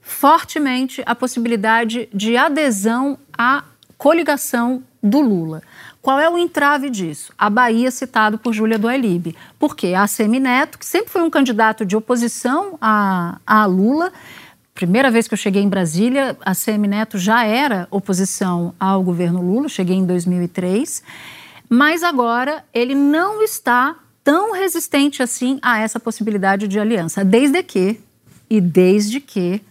fortemente 0.00 1.02
a 1.06 1.14
possibilidade 1.14 2.08
de 2.14 2.36
adesão 2.36 3.18
à 3.36 3.64
coligação 3.98 4.82
do 5.02 5.20
Lula. 5.20 5.62
Qual 6.02 6.18
é 6.18 6.28
o 6.28 6.36
entrave 6.36 6.90
disso? 6.90 7.32
A 7.38 7.48
Bahia, 7.48 7.88
citado 7.92 8.36
por 8.36 8.52
Júlia 8.52 8.76
do 8.76 8.88
Ailib. 8.88 9.36
Porque 9.56 9.94
a 9.94 10.04
Semineto, 10.08 10.76
que 10.76 10.84
sempre 10.84 11.12
foi 11.12 11.22
um 11.22 11.30
candidato 11.30 11.86
de 11.86 11.96
oposição 11.96 12.76
a, 12.80 13.38
a 13.46 13.64
Lula, 13.66 14.12
primeira 14.74 15.12
vez 15.12 15.28
que 15.28 15.34
eu 15.34 15.38
cheguei 15.38 15.62
em 15.62 15.68
Brasília, 15.68 16.36
a 16.44 16.56
CM 16.56 16.88
Neto 16.88 17.18
já 17.18 17.44
era 17.44 17.86
oposição 17.88 18.74
ao 18.80 19.00
governo 19.00 19.40
Lula, 19.40 19.68
cheguei 19.68 19.96
em 19.96 20.04
2003, 20.04 21.04
mas 21.68 22.02
agora 22.02 22.64
ele 22.74 22.96
não 22.96 23.40
está 23.42 23.94
tão 24.24 24.52
resistente 24.52 25.22
assim 25.22 25.60
a 25.62 25.78
essa 25.78 26.00
possibilidade 26.00 26.66
de 26.66 26.80
aliança, 26.80 27.24
desde 27.24 27.62
que, 27.62 28.00
e 28.50 28.60
desde 28.60 29.20
que, 29.20 29.62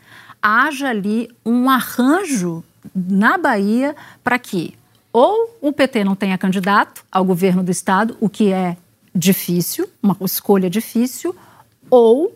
haja 0.42 0.90
ali 0.90 1.30
um 1.46 1.70
arranjo 1.70 2.64
na 2.96 3.38
Bahia 3.38 3.96
para 4.24 4.40
que 4.40 4.74
ou 5.14 5.58
o 5.62 5.74
PT 5.74 6.04
não 6.04 6.16
tenha 6.16 6.38
candidato 6.38 7.04
ao 7.12 7.24
governo 7.24 7.64
do 7.64 7.72
Estado, 7.72 8.16
o 8.20 8.30
que 8.30 8.52
é 8.52 8.78
difícil, 9.14 9.88
uma 10.02 10.16
escolha 10.22 10.70
difícil, 10.70 11.36
ou 11.90 12.36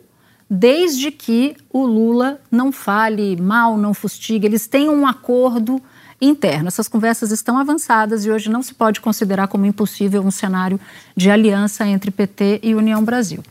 desde 0.50 1.12
que 1.12 1.56
o 1.72 1.86
Lula 1.86 2.40
não 2.52 2.72
fale 2.72 3.36
mal, 3.38 3.78
não 3.78 3.94
fustigue, 3.94 4.46
eles 4.46 4.68
têm 4.68 4.90
um 4.90 5.08
acordo 5.08 5.82
interno. 6.22 6.68
Essas 6.68 6.88
conversas 6.88 7.32
estão 7.32 7.58
avançadas 7.58 8.26
e 8.26 8.32
hoje 8.32 8.50
não 8.50 8.62
se 8.62 8.74
pode 8.74 9.02
considerar 9.02 9.48
como 9.48 9.66
impossível 9.66 10.22
um 10.22 10.32
cenário 10.32 10.80
de 11.16 11.30
aliança 11.30 11.86
entre 11.88 12.12
PT 12.12 12.60
e 12.64 12.76
União 12.76 13.04
Brasil. 13.04 13.44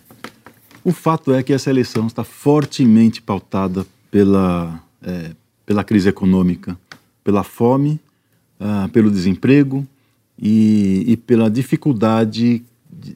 O 0.84 0.92
fato 0.92 1.32
é 1.32 1.42
que 1.42 1.52
essa 1.52 1.70
eleição 1.70 2.06
está 2.06 2.22
fortemente 2.24 3.22
pautada 3.22 3.86
pela, 4.10 4.80
é, 5.02 5.30
pela 5.64 5.82
crise 5.82 6.08
econômica, 6.08 6.78
pela 7.22 7.42
fome, 7.42 7.98
uh, 8.60 8.88
pelo 8.90 9.10
desemprego 9.10 9.86
e, 10.38 11.04
e 11.06 11.16
pela 11.16 11.50
dificuldade 11.50 12.64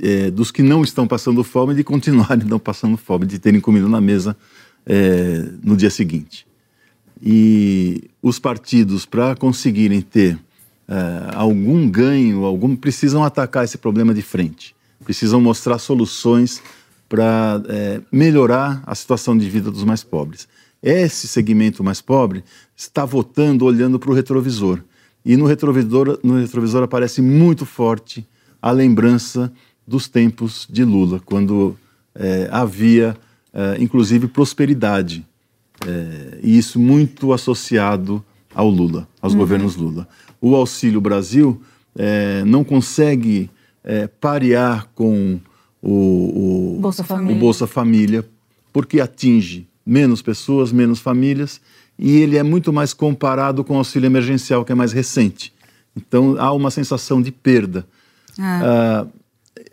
é, 0.03 0.31
dos 0.31 0.51
que 0.51 0.63
não 0.63 0.83
estão 0.83 1.07
passando 1.07 1.43
fome 1.43 1.75
de 1.75 1.85
continuarem 1.85 2.47
não 2.47 2.59
passando 2.59 2.97
fome, 2.97 3.27
de 3.27 3.39
terem 3.39 3.61
comida 3.61 3.89
na 3.89 4.01
mesa 4.01 4.37
é, 4.87 5.49
no 5.63 5.77
dia 5.77 5.91
seguinte. 5.91 6.47
E 7.23 8.05
os 8.23 8.39
partidos, 8.39 9.05
para 9.05 9.35
conseguirem 9.35 10.01
ter 10.01 10.39
é, 10.87 11.35
algum 11.35 11.89
ganho, 11.89 12.45
algum 12.45 12.77
precisam 12.77 13.25
atacar 13.25 13.65
esse 13.65 13.79
problema 13.79 14.15
de 14.15 14.23
frente, 14.23 14.75
precisam 15.05 15.41
mostrar 15.41 15.79
soluções 15.79 16.63
para 17.09 17.63
melhorar 18.13 18.83
a 18.87 18.95
situação 18.95 19.37
de 19.37 19.49
vida 19.49 19.71
dos 19.71 19.83
mais 19.83 20.05
pobres. 20.05 20.47
Esse 20.83 21.27
segmento 21.27 21.83
mais 21.83 22.03
pobre 22.03 22.45
está 22.77 23.07
votando 23.07 23.65
olhando 23.65 23.99
para 23.99 24.11
o 24.11 24.15
retrovisor. 24.15 24.81
E 25.29 25.37
no 25.37 25.45
retrovisor, 25.45 26.19
no 26.25 26.39
retrovisor 26.39 26.83
aparece 26.83 27.21
muito 27.21 27.67
forte 27.67 28.27
a 28.63 28.71
lembrança 28.71 29.53
dos 29.87 30.09
tempos 30.09 30.67
de 30.71 30.83
Lula, 30.87 31.21
quando 31.23 31.77
é, 32.15 32.49
havia, 32.51 33.15
é, 33.53 33.77
inclusive, 33.79 34.27
prosperidade. 34.27 35.27
É, 35.87 36.39
e 36.43 36.57
isso 36.57 36.81
muito 36.81 37.35
associado 37.35 38.25
ao 38.55 38.71
Lula, 38.71 39.07
aos 39.21 39.35
uhum. 39.35 39.41
governos 39.41 39.77
Lula. 39.77 40.09
O 40.41 40.57
Auxílio 40.57 40.99
Brasil 40.99 41.61
é, 41.95 42.43
não 42.47 42.65
consegue 42.65 43.51
é, 43.85 44.07
parear 44.07 44.89
com 44.95 45.39
o, 45.83 46.77
o, 46.77 46.81
Bolsa 46.81 47.03
o 47.03 47.35
Bolsa 47.35 47.67
Família, 47.67 48.27
porque 48.73 48.99
atinge 48.99 49.69
menos 49.85 50.23
pessoas, 50.23 50.73
menos 50.73 51.01
famílias, 51.01 51.61
e 51.99 52.19
ele 52.19 52.37
é 52.37 52.43
muito 52.43 52.73
mais 52.73 52.95
comparado 52.95 53.65
com 53.65 53.75
o 53.75 53.79
auxílio 53.79 54.07
emergencial, 54.07 54.65
que 54.65 54.73
é 54.73 54.75
mais 54.75 54.93
recente. 54.93 55.53
Então 55.97 56.37
há 56.39 56.53
uma 56.53 56.71
sensação 56.71 57.21
de 57.21 57.33
perda. 57.33 57.87
É. 58.39 59.05
Uh, 59.05 59.19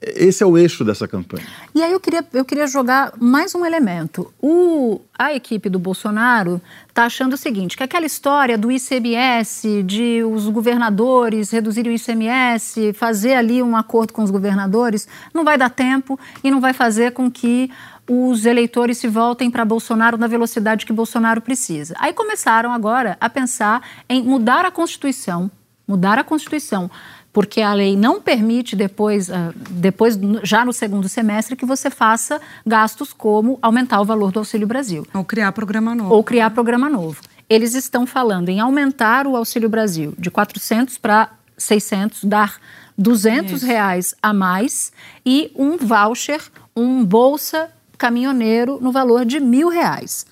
esse 0.01 0.43
é 0.43 0.45
o 0.45 0.57
eixo 0.57 0.83
dessa 0.83 1.07
campanha. 1.07 1.45
E 1.73 1.81
aí 1.81 1.91
eu 1.91 1.99
queria, 1.99 2.23
eu 2.33 2.45
queria 2.45 2.67
jogar 2.67 3.13
mais 3.19 3.55
um 3.55 3.65
elemento. 3.65 4.31
O, 4.41 5.01
a 5.17 5.33
equipe 5.33 5.69
do 5.69 5.79
Bolsonaro 5.79 6.61
está 6.87 7.05
achando 7.05 7.33
o 7.33 7.37
seguinte, 7.37 7.75
que 7.75 7.83
aquela 7.83 8.05
história 8.05 8.57
do 8.57 8.71
ICMS, 8.71 9.83
de 9.83 10.23
os 10.23 10.47
governadores 10.49 11.51
reduzirem 11.51 11.91
o 11.91 11.95
ICMS, 11.95 12.93
fazer 12.93 13.33
ali 13.33 13.61
um 13.61 13.75
acordo 13.75 14.13
com 14.13 14.23
os 14.23 14.31
governadores, 14.31 15.07
não 15.33 15.43
vai 15.43 15.57
dar 15.57 15.69
tempo 15.69 16.19
e 16.43 16.51
não 16.51 16.61
vai 16.61 16.73
fazer 16.73 17.11
com 17.11 17.29
que 17.29 17.71
os 18.09 18.45
eleitores 18.45 18.97
se 18.97 19.07
voltem 19.07 19.49
para 19.49 19.65
Bolsonaro 19.65 20.17
na 20.17 20.27
velocidade 20.27 20.85
que 20.85 20.93
Bolsonaro 20.93 21.41
precisa. 21.41 21.95
Aí 21.97 22.13
começaram 22.13 22.71
agora 22.71 23.17
a 23.19 23.29
pensar 23.29 23.81
em 24.07 24.21
mudar 24.23 24.65
a 24.65 24.71
Constituição, 24.71 25.49
mudar 25.87 26.19
a 26.19 26.23
Constituição, 26.23 26.89
porque 27.33 27.61
a 27.61 27.73
lei 27.73 27.97
não 27.97 28.21
permite 28.21 28.75
depois, 28.75 29.29
ah, 29.29 29.51
depois 29.69 30.17
já 30.43 30.63
no 30.63 30.71
segundo 30.71 31.09
semestre, 31.09 31.55
que 31.55 31.65
você 31.65 31.89
faça 31.89 32.39
gastos 32.65 33.11
como 33.11 33.59
aumentar 33.61 33.99
o 33.99 34.05
valor 34.05 34.31
do 34.31 34.39
Auxílio 34.39 34.67
Brasil. 34.67 35.05
Ou 35.13 35.25
criar 35.25 35.51
programa 35.51 35.93
novo. 35.93 36.13
Ou 36.13 36.23
criar 36.23 36.51
programa 36.51 36.89
novo. 36.89 37.21
Eles 37.49 37.75
estão 37.75 38.07
falando 38.07 38.49
em 38.49 38.59
aumentar 38.59 39.27
o 39.27 39.35
Auxílio 39.35 39.67
Brasil 39.67 40.13
de 40.17 40.31
400 40.31 40.97
para 40.97 41.29
600, 41.57 42.23
dar 42.23 42.55
200 42.97 43.51
Isso. 43.51 43.65
reais 43.65 44.15
a 44.21 44.33
mais 44.33 44.91
e 45.25 45.51
um 45.55 45.77
voucher, 45.77 46.41
um 46.75 47.03
bolsa 47.03 47.69
caminhoneiro 47.97 48.79
no 48.81 48.91
valor 48.91 49.25
de 49.25 49.39
mil 49.39 49.69
reais. 49.69 50.25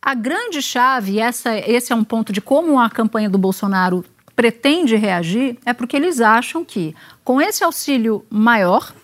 A 0.00 0.14
grande 0.14 0.62
chave, 0.62 1.18
essa, 1.18 1.56
esse 1.56 1.92
é 1.92 1.96
um 1.96 2.04
ponto 2.04 2.32
de 2.32 2.40
como 2.40 2.78
a 2.78 2.88
campanha 2.88 3.28
do 3.28 3.36
Bolsonaro 3.36 4.04
pretende 4.34 4.94
reagir, 4.94 5.58
é 5.66 5.72
porque 5.72 5.96
eles 5.96 6.20
acham 6.20 6.64
que 6.64 6.94
com 7.24 7.40
esse 7.40 7.64
auxílio 7.64 8.24
maior 8.30 8.94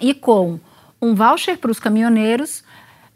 e 0.00 0.14
com 0.14 0.58
um 1.00 1.14
voucher 1.14 1.58
para 1.58 1.70
os 1.70 1.78
caminhoneiros, 1.78 2.64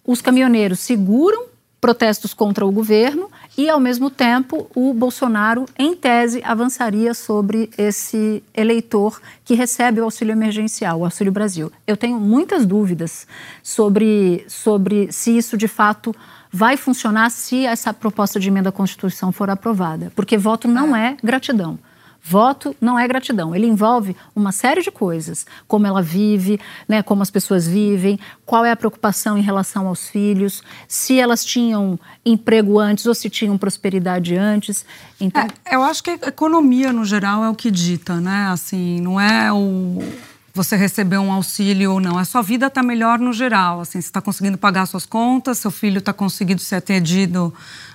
os 0.07 0.21
caminhoneiros 0.21 0.81
seguram 0.81 1.54
protestos 1.85 2.33
contra 2.33 2.65
o 2.65 2.73
governo 2.73 3.31
e, 3.59 3.69
ao 3.69 3.79
mesmo 3.79 4.09
tempo, 4.09 4.67
o 4.75 4.95
Bolsonaro, 4.95 5.67
em 5.79 5.95
tese, 5.95 6.41
avançaria 6.43 7.13
sobre 7.13 7.69
esse 7.77 8.43
eleitor 8.55 9.21
que 9.45 9.53
recebe 9.53 10.01
o 10.01 10.05
auxílio 10.05 10.33
emergencial, 10.33 11.01
o 11.01 11.05
Auxílio 11.05 11.31
Brasil. 11.31 11.71
Eu 11.87 11.95
tenho 11.95 12.19
muitas 12.19 12.65
dúvidas 12.65 13.27
sobre, 13.63 14.47
sobre 14.49 15.13
se 15.13 15.37
isso 15.37 15.59
de 15.59 15.69
fato 15.69 16.17
vai 16.51 16.79
funcionar 16.79 17.31
se 17.31 17.67
essa 17.67 17.93
proposta 17.93 18.41
de 18.41 18.49
emenda 18.49 18.71
à 18.71 18.73
Constituição 18.73 19.31
for 19.31 19.51
aprovada, 19.51 20.11
porque 20.17 20.39
voto 20.39 20.67
não 20.67 20.97
é 20.97 21.19
gratidão. 21.23 21.79
Voto 22.27 22.75
não 22.81 22.99
é 22.99 23.07
gratidão, 23.07 23.55
ele 23.55 23.67
envolve 23.67 24.17
uma 24.35 24.51
série 24.51 24.81
de 24.81 24.91
coisas, 24.91 25.45
como 25.69 25.87
ela 25.87 26.01
vive, 26.01 26.59
né, 26.89 27.03
como 27.03 27.23
as 27.23 27.31
pessoas 27.31 27.67
vivem, 27.67 28.19
qual 28.47 28.65
é 28.65 28.71
a 28.71 28.77
preocupação 28.77 29.37
em 29.37 29.43
relação 29.43 29.87
aos 29.87 30.09
filhos, 30.09 30.63
se 30.89 31.21
elas 31.21 31.45
tinham 31.45 32.01
emprego 32.25 32.79
antes 32.81 33.05
ou 33.05 33.15
se 33.15 33.29
tinham 33.29 33.59
prosperidade 33.59 34.35
antes. 34.35 34.87
Então... 35.21 35.47
É, 35.67 35.75
eu 35.75 35.83
acho 35.83 36.03
que 36.03 36.11
a 36.11 36.29
economia 36.29 36.95
no 36.95 37.05
geral 37.05 37.45
é 37.45 37.51
o 37.51 37.55
que 37.55 37.71
dita, 37.71 38.19
né? 38.19 38.49
Assim, 38.51 39.03
não 39.03 39.21
é 39.21 39.53
o 39.53 40.03
você 40.55 40.77
receber 40.77 41.19
um 41.19 41.33
auxílio 41.33 41.95
ou 41.95 42.01
não. 42.01 42.17
A 42.17 42.25
sua 42.25 42.41
vida 42.41 42.69
está 42.69 42.81
melhor 42.81 43.19
no 43.19 43.33
geral. 43.33 43.81
Assim, 43.81 44.01
você 44.01 44.07
está 44.07 44.23
conseguindo 44.23 44.57
pagar 44.57 44.87
suas 44.87 45.05
contas, 45.05 45.59
seu 45.59 45.71
filho 45.71 45.99
está 45.99 46.13
conseguindo 46.13 46.61
ser 46.63 46.77
atendido 46.77 47.53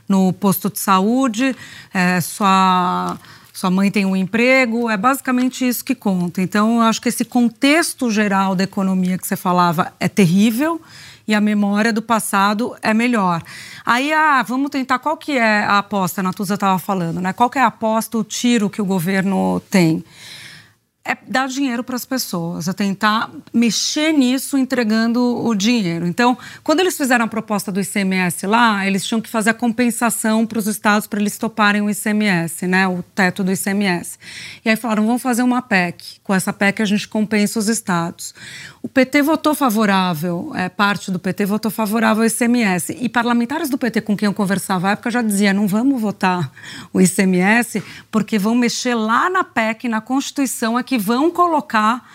no 0.07 0.33
posto 0.33 0.69
de 0.69 0.77
saúde, 0.77 1.55
é, 1.93 2.19
sua 2.19 3.17
sua 3.59 3.69
mãe 3.69 3.91
tem 3.91 4.05
um 4.05 4.15
emprego, 4.15 4.89
é 4.89 4.95
basicamente 4.95 5.67
isso 5.67 5.83
que 5.83 5.93
conta. 5.93 6.41
Então, 6.41 6.77
eu 6.77 6.81
acho 6.83 7.01
que 7.01 7.09
esse 7.09 7.25
contexto 7.25 8.09
geral 8.09 8.55
da 8.55 8.63
economia 8.63 9.17
que 9.17 9.27
você 9.27 9.35
falava 9.35 9.91
é 9.99 10.07
terrível 10.07 10.79
e 11.27 11.35
a 11.35 11.41
memória 11.41 11.91
do 11.91 12.01
passado 12.01 12.73
é 12.81 12.93
melhor. 12.93 13.43
Aí, 13.85 14.13
ah, 14.13 14.41
vamos 14.43 14.69
tentar, 14.69 14.99
qual 14.99 15.17
que 15.17 15.37
é 15.37 15.65
a 15.65 15.79
aposta? 15.79 16.21
A 16.21 16.23
Natuza 16.23 16.53
estava 16.53 16.79
falando, 16.79 17.19
né? 17.19 17.33
Qual 17.33 17.49
que 17.49 17.59
é 17.59 17.61
a 17.61 17.67
aposta, 17.67 18.17
o 18.17 18.23
tiro 18.23 18.69
que 18.69 18.81
o 18.81 18.85
governo 18.85 19.61
tem? 19.69 20.05
É 21.09 21.17
dar 21.27 21.47
dinheiro 21.47 21.83
para 21.83 21.95
as 21.95 22.05
pessoas, 22.05 22.67
é 22.67 22.73
tentar 22.73 23.31
mexer 23.51 24.11
nisso 24.11 24.55
entregando 24.59 25.43
o 25.43 25.55
dinheiro. 25.55 26.05
Então, 26.05 26.37
quando 26.63 26.81
eles 26.81 26.95
fizeram 26.95 27.25
a 27.25 27.27
proposta 27.27 27.71
do 27.71 27.81
ICMS 27.81 28.45
lá, 28.45 28.85
eles 28.85 29.03
tinham 29.03 29.19
que 29.19 29.27
fazer 29.27 29.49
a 29.49 29.53
compensação 29.55 30.45
para 30.45 30.59
os 30.59 30.67
estados 30.67 31.07
para 31.07 31.19
eles 31.19 31.35
toparem 31.39 31.81
o 31.81 31.89
ICMS, 31.89 32.67
né, 32.67 32.87
o 32.87 33.01
teto 33.01 33.43
do 33.43 33.51
ICMS. 33.51 34.19
E 34.63 34.69
aí 34.69 34.75
falaram, 34.75 35.07
vamos 35.07 35.23
fazer 35.23 35.41
uma 35.41 35.63
PEC. 35.63 36.19
Com 36.23 36.31
essa 36.31 36.53
PEC 36.53 36.83
a 36.83 36.85
gente 36.85 37.07
compensa 37.07 37.57
os 37.57 37.67
estados. 37.67 38.35
O 38.81 38.87
PT 38.87 39.21
votou 39.21 39.53
favorável, 39.53 40.51
é, 40.55 40.69
parte 40.69 41.11
do 41.11 41.19
PT 41.19 41.45
votou 41.45 41.69
favorável 41.69 42.23
ao 42.23 42.27
ICMS. 42.27 42.97
E 43.01 43.09
parlamentares 43.09 43.69
do 43.69 43.77
PT 43.77 44.01
com 44.01 44.15
quem 44.15 44.27
eu 44.27 44.33
conversava 44.33 44.87
à 44.87 44.91
época 44.91 45.11
já 45.11 45.21
dizia, 45.21 45.53
não 45.53 45.67
vamos 45.67 46.01
votar 46.01 46.49
o 46.93 47.01
ICMS 47.01 47.83
porque 48.09 48.39
vão 48.39 48.55
mexer 48.55 48.95
lá 48.95 49.29
na 49.29 49.43
PEC, 49.43 49.89
na 49.89 49.99
Constituição, 49.99 50.77
aqui 50.77 50.97
vão 50.97 51.29
colocar 51.29 52.07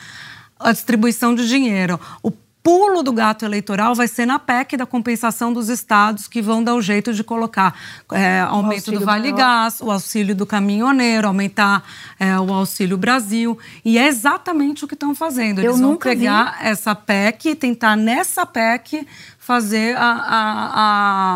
a 0.58 0.72
distribuição 0.72 1.34
de 1.34 1.46
dinheiro. 1.46 2.00
O 2.22 2.30
pulo 2.64 3.02
do 3.02 3.12
gato 3.12 3.44
eleitoral 3.44 3.94
vai 3.94 4.08
ser 4.08 4.24
na 4.24 4.38
PEC 4.38 4.78
da 4.78 4.86
compensação 4.86 5.52
dos 5.52 5.68
estados 5.68 6.26
que 6.26 6.40
vão 6.40 6.64
dar 6.64 6.74
o 6.74 6.80
jeito 6.80 7.12
de 7.12 7.22
colocar 7.22 7.78
é, 8.10 8.40
aumento 8.40 8.90
do 8.90 9.04
Vale 9.04 9.32
Gás, 9.32 9.82
o 9.82 9.90
auxílio 9.90 10.34
do 10.34 10.46
caminhoneiro, 10.46 11.28
aumentar 11.28 11.84
é, 12.18 12.40
o 12.40 12.50
auxílio 12.50 12.96
Brasil. 12.96 13.58
E 13.84 13.98
é 13.98 14.08
exatamente 14.08 14.82
o 14.82 14.88
que 14.88 14.94
estão 14.94 15.14
fazendo. 15.14 15.58
Eles 15.58 15.72
Eu 15.72 15.76
vão 15.76 15.96
pegar 15.96 16.58
vi. 16.58 16.68
essa 16.68 16.94
PEC 16.94 17.50
e 17.50 17.54
tentar 17.54 17.96
nessa 17.96 18.46
PEC 18.46 19.06
fazer 19.38 19.94
a, 19.98 20.10
a, 20.10 20.70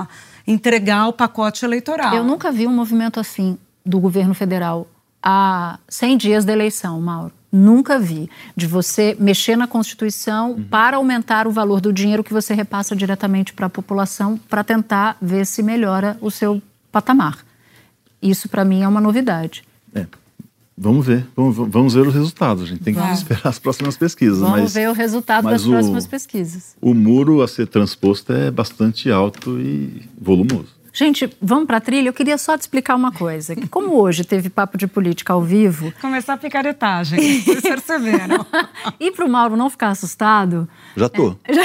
a 0.01 0.07
entregar 0.47 1.09
o 1.09 1.13
pacote 1.13 1.63
eleitoral. 1.63 2.15
Eu 2.15 2.25
nunca 2.25 2.51
vi 2.51 2.67
um 2.67 2.73
movimento 2.73 3.21
assim 3.21 3.59
do 3.85 4.01
governo 4.01 4.33
federal 4.33 4.89
há 5.23 5.79
100 5.91 6.17
dias 6.17 6.45
da 6.47 6.55
eleição, 6.55 6.99
Mauro. 7.03 7.38
Nunca 7.51 7.99
vi. 7.99 8.29
De 8.55 8.67
você 8.67 9.17
mexer 9.19 9.57
na 9.57 9.67
Constituição 9.67 10.53
uhum. 10.53 10.65
para 10.65 10.97
aumentar 10.97 11.47
o 11.47 11.51
valor 11.51 11.81
do 11.81 11.93
dinheiro 11.93 12.23
que 12.23 12.33
você 12.33 12.55
repassa 12.55 12.95
diretamente 12.95 13.53
para 13.53 13.67
a 13.67 13.71
população 13.71 14.39
para 14.49 14.63
tentar 14.63 15.17
ver 15.21 15.47
se 15.47 15.63
melhora 15.63 16.17
o 16.21 16.31
seu 16.31 16.61
patamar. 16.93 17.39
Isso, 18.21 18.49
para 18.49 18.65
mim, 18.65 18.83
é 18.83 18.89
uma 18.89 19.01
novidade. 19.01 19.63
É. 19.95 20.07
Vamos 20.81 21.05
ver, 21.05 21.27
vamos, 21.35 21.57
vamos, 21.57 21.95
ver 21.95 22.07
os 22.07 22.15
resultados. 22.15 22.63
A 22.63 22.67
gente 22.67 22.85
tem 22.85 22.95
que 22.95 23.01
Vai. 23.01 23.13
esperar 23.13 23.49
as 23.49 23.59
próximas 23.59 23.97
pesquisas. 23.97 24.39
Vamos 24.39 24.61
mas, 24.61 24.75
ver 24.75 24.89
o 24.89 24.93
resultado 24.93 25.49
das 25.49 25.67
o, 25.67 25.71
próximas 25.71 26.07
pesquisas. 26.07 26.77
O 26.81 26.95
muro 26.95 27.43
a 27.43 27.49
ser 27.49 27.67
transposto 27.67 28.33
é 28.33 28.49
bastante 28.49 29.11
alto 29.11 29.59
e 29.59 30.09
volumoso. 30.21 30.78
Gente, 30.93 31.31
vamos 31.41 31.67
para 31.67 31.77
a 31.77 31.81
trilha? 31.81 32.09
Eu 32.09 32.13
queria 32.13 32.39
só 32.39 32.57
te 32.57 32.63
explicar 32.63 32.97
uma 32.97 33.13
coisa. 33.13 33.55
Como 33.71 33.95
hoje 34.01 34.25
teve 34.25 34.49
papo 34.49 34.77
de 34.77 34.87
política 34.87 35.33
ao 35.33 35.43
vivo... 35.43 35.93
Começar 36.01 36.35
a 36.35 36.37
picaretagem, 36.37 37.41
vocês 37.41 37.61
perceberam. 37.61 38.45
e 38.99 39.11
para 39.11 39.25
o 39.25 39.29
Mauro 39.29 39.57
não 39.57 39.71
ficar 39.71 39.91
assustado... 39.91 40.69
Já 40.97 41.09
tô. 41.09 41.37
É, 41.45 41.55
já... 41.55 41.63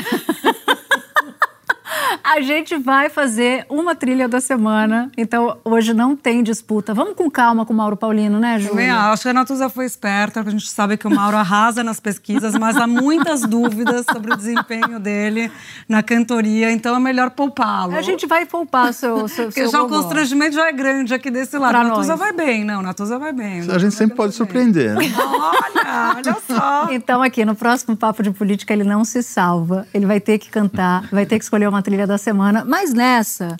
A 2.24 2.41
gente 2.41 2.78
vai 2.78 3.09
fazer 3.09 3.66
uma 3.70 3.95
trilha 3.95 4.28
da 4.28 4.39
semana, 4.41 5.11
então 5.18 5.57
hoje 5.64 5.93
não 5.93 6.16
tem 6.16 6.41
disputa. 6.43 6.93
Vamos 6.93 7.16
com 7.16 7.30
calma 7.30 7.66
com 7.66 7.74
o 7.74 7.76
Mauro 7.76 7.95
Paulino, 7.97 8.39
né, 8.39 8.53
Também 8.59 8.88
Júlia? 8.88 8.95
acho 9.11 9.24
que 9.24 9.30
a 9.30 9.34
Natuza 9.34 9.70
foi 9.70 9.86
esperta, 9.86 10.41
porque 10.41 10.49
a 10.55 10.59
gente 10.59 10.70
sabe 10.70 10.97
que 10.97 11.07
o 11.07 11.11
Mauro 11.11 11.38
arrasa 11.38 11.84
nas 11.84 11.99
pesquisas, 11.99 12.55
mas 12.55 12.78
há 12.78 12.88
muitas 12.88 13.41
dúvidas 13.47 14.05
sobre 14.11 14.34
o 14.34 14.38
desempenho 14.38 14.99
dele 14.99 15.51
na 15.88 16.01
cantoria, 16.01 16.72
então 16.72 16.95
é 16.95 16.99
melhor 16.99 17.30
poupá-lo. 17.32 17.95
A 17.95 18.01
gente 18.01 18.26
vai 18.26 18.45
poupar 18.45 18.89
o 18.89 18.93
seu, 18.93 19.28
seu, 19.28 19.45
Porque 19.45 19.61
seu 19.61 19.72
já 19.72 19.82
o 19.82 19.88
gogó. 19.88 20.01
constrangimento 20.01 20.55
já 20.55 20.68
é 20.68 20.72
grande 20.72 21.14
aqui 21.14 21.30
desse 21.30 21.57
lado. 21.57 21.72
Pra 21.72 21.84
Natuza 21.84 22.11
nós. 22.16 22.20
vai 22.20 22.34
bem, 22.34 22.64
não, 22.64 22.82
Natuza 22.82 23.18
vai 23.20 23.34
bem. 23.34 23.59
A 23.70 23.78
gente 23.78 23.93
sempre 23.95 24.16
pode 24.16 24.34
surpreender. 24.34 24.93
Né? 24.95 25.03
Olha, 25.18 26.16
olha 26.16 26.38
só. 26.47 26.88
Então, 26.91 27.22
aqui 27.22 27.43
no 27.45 27.55
próximo 27.55 27.95
Papo 27.95 28.24
de 28.24 28.32
Política, 28.32 28.74
ele 28.74 28.84
não 28.84 29.03
se 29.03 29.22
salva. 29.22 29.86
Ele 29.93 30.05
vai 30.05 30.20
ter 30.20 30.38
que 30.39 30.49
cantar, 30.49 31.07
vai 31.11 31.26
ter 31.26 31.38
que 31.38 31.43
escolher 31.43 31.68
uma 31.68 31.82
trilha 31.82 32.03
da 32.06 32.18
semana. 32.18 32.64
Mas 32.66 32.93
nessa, 32.93 33.58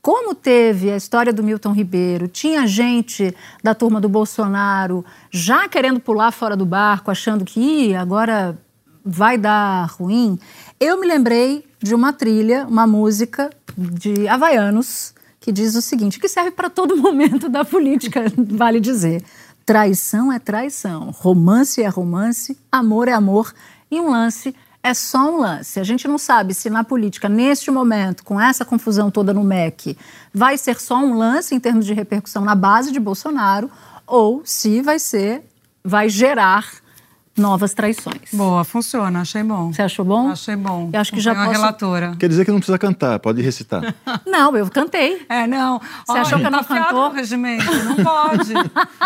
como 0.00 0.34
teve 0.34 0.90
a 0.90 0.96
história 0.96 1.32
do 1.32 1.42
Milton 1.42 1.72
Ribeiro, 1.72 2.28
tinha 2.28 2.66
gente 2.66 3.34
da 3.62 3.74
turma 3.74 4.00
do 4.00 4.08
Bolsonaro 4.08 5.04
já 5.30 5.68
querendo 5.68 5.98
pular 5.98 6.30
fora 6.30 6.56
do 6.56 6.64
barco, 6.64 7.10
achando 7.10 7.44
que 7.44 7.94
agora 7.94 8.56
vai 9.04 9.36
dar 9.36 9.86
ruim. 9.86 10.38
Eu 10.78 11.00
me 11.00 11.06
lembrei 11.06 11.64
de 11.82 11.94
uma 11.94 12.12
trilha, 12.12 12.66
uma 12.68 12.86
música 12.86 13.50
de 13.76 14.28
Havaianos, 14.28 15.14
que 15.40 15.52
diz 15.52 15.74
o 15.74 15.82
seguinte, 15.82 16.18
que 16.18 16.28
serve 16.28 16.50
para 16.50 16.68
todo 16.68 16.96
momento 16.98 17.48
da 17.48 17.64
política, 17.64 18.24
vale 18.36 18.80
dizer. 18.80 19.24
Traição 19.64 20.32
é 20.32 20.38
traição, 20.38 21.10
romance 21.10 21.82
é 21.82 21.88
romance, 21.88 22.56
amor 22.70 23.08
é 23.08 23.12
amor 23.12 23.52
e 23.90 24.00
um 24.00 24.10
lance 24.10 24.54
é 24.86 24.94
só 24.94 25.28
um 25.30 25.40
lance. 25.40 25.80
A 25.80 25.84
gente 25.84 26.06
não 26.06 26.16
sabe 26.16 26.54
se 26.54 26.70
na 26.70 26.84
política, 26.84 27.28
neste 27.28 27.72
momento, 27.72 28.22
com 28.22 28.40
essa 28.40 28.64
confusão 28.64 29.10
toda 29.10 29.34
no 29.34 29.42
MEC, 29.42 29.98
vai 30.32 30.56
ser 30.56 30.80
só 30.80 30.96
um 30.98 31.18
lance 31.18 31.54
em 31.54 31.58
termos 31.58 31.84
de 31.84 31.92
repercussão 31.92 32.44
na 32.44 32.54
base 32.54 32.92
de 32.92 33.00
Bolsonaro 33.00 33.68
ou 34.06 34.42
se 34.44 34.80
vai 34.80 35.00
ser, 35.00 35.42
vai 35.82 36.08
gerar 36.08 36.70
novas 37.36 37.74
traições. 37.74 38.30
Boa, 38.32 38.64
funciona, 38.64 39.20
achei 39.20 39.42
bom. 39.42 39.72
Você 39.72 39.82
achou 39.82 40.04
bom? 40.04 40.28
Achei 40.30 40.56
bom. 40.56 40.90
Eu 40.92 41.00
acho 41.00 41.12
que 41.12 41.20
já 41.20 41.32
uma 41.32 41.44
posso- 41.44 41.56
relatora. 41.56 42.16
Quer 42.18 42.28
dizer 42.28 42.44
que 42.44 42.50
não 42.50 42.58
precisa 42.58 42.78
cantar, 42.78 43.18
pode 43.18 43.42
recitar. 43.42 43.94
Não, 44.26 44.56
eu 44.56 44.68
cantei. 44.70 45.24
É, 45.28 45.46
não. 45.46 45.80
Você 46.06 46.18
achou 46.18 46.38
que 46.38 46.44
eu 46.46 46.50
não 46.50 46.62
tá 46.62 46.64
afiado 46.64 46.86
cantou? 46.88 47.08
no 47.08 47.14
regimento. 47.14 47.64
Não 47.84 47.96
pode. 47.96 48.52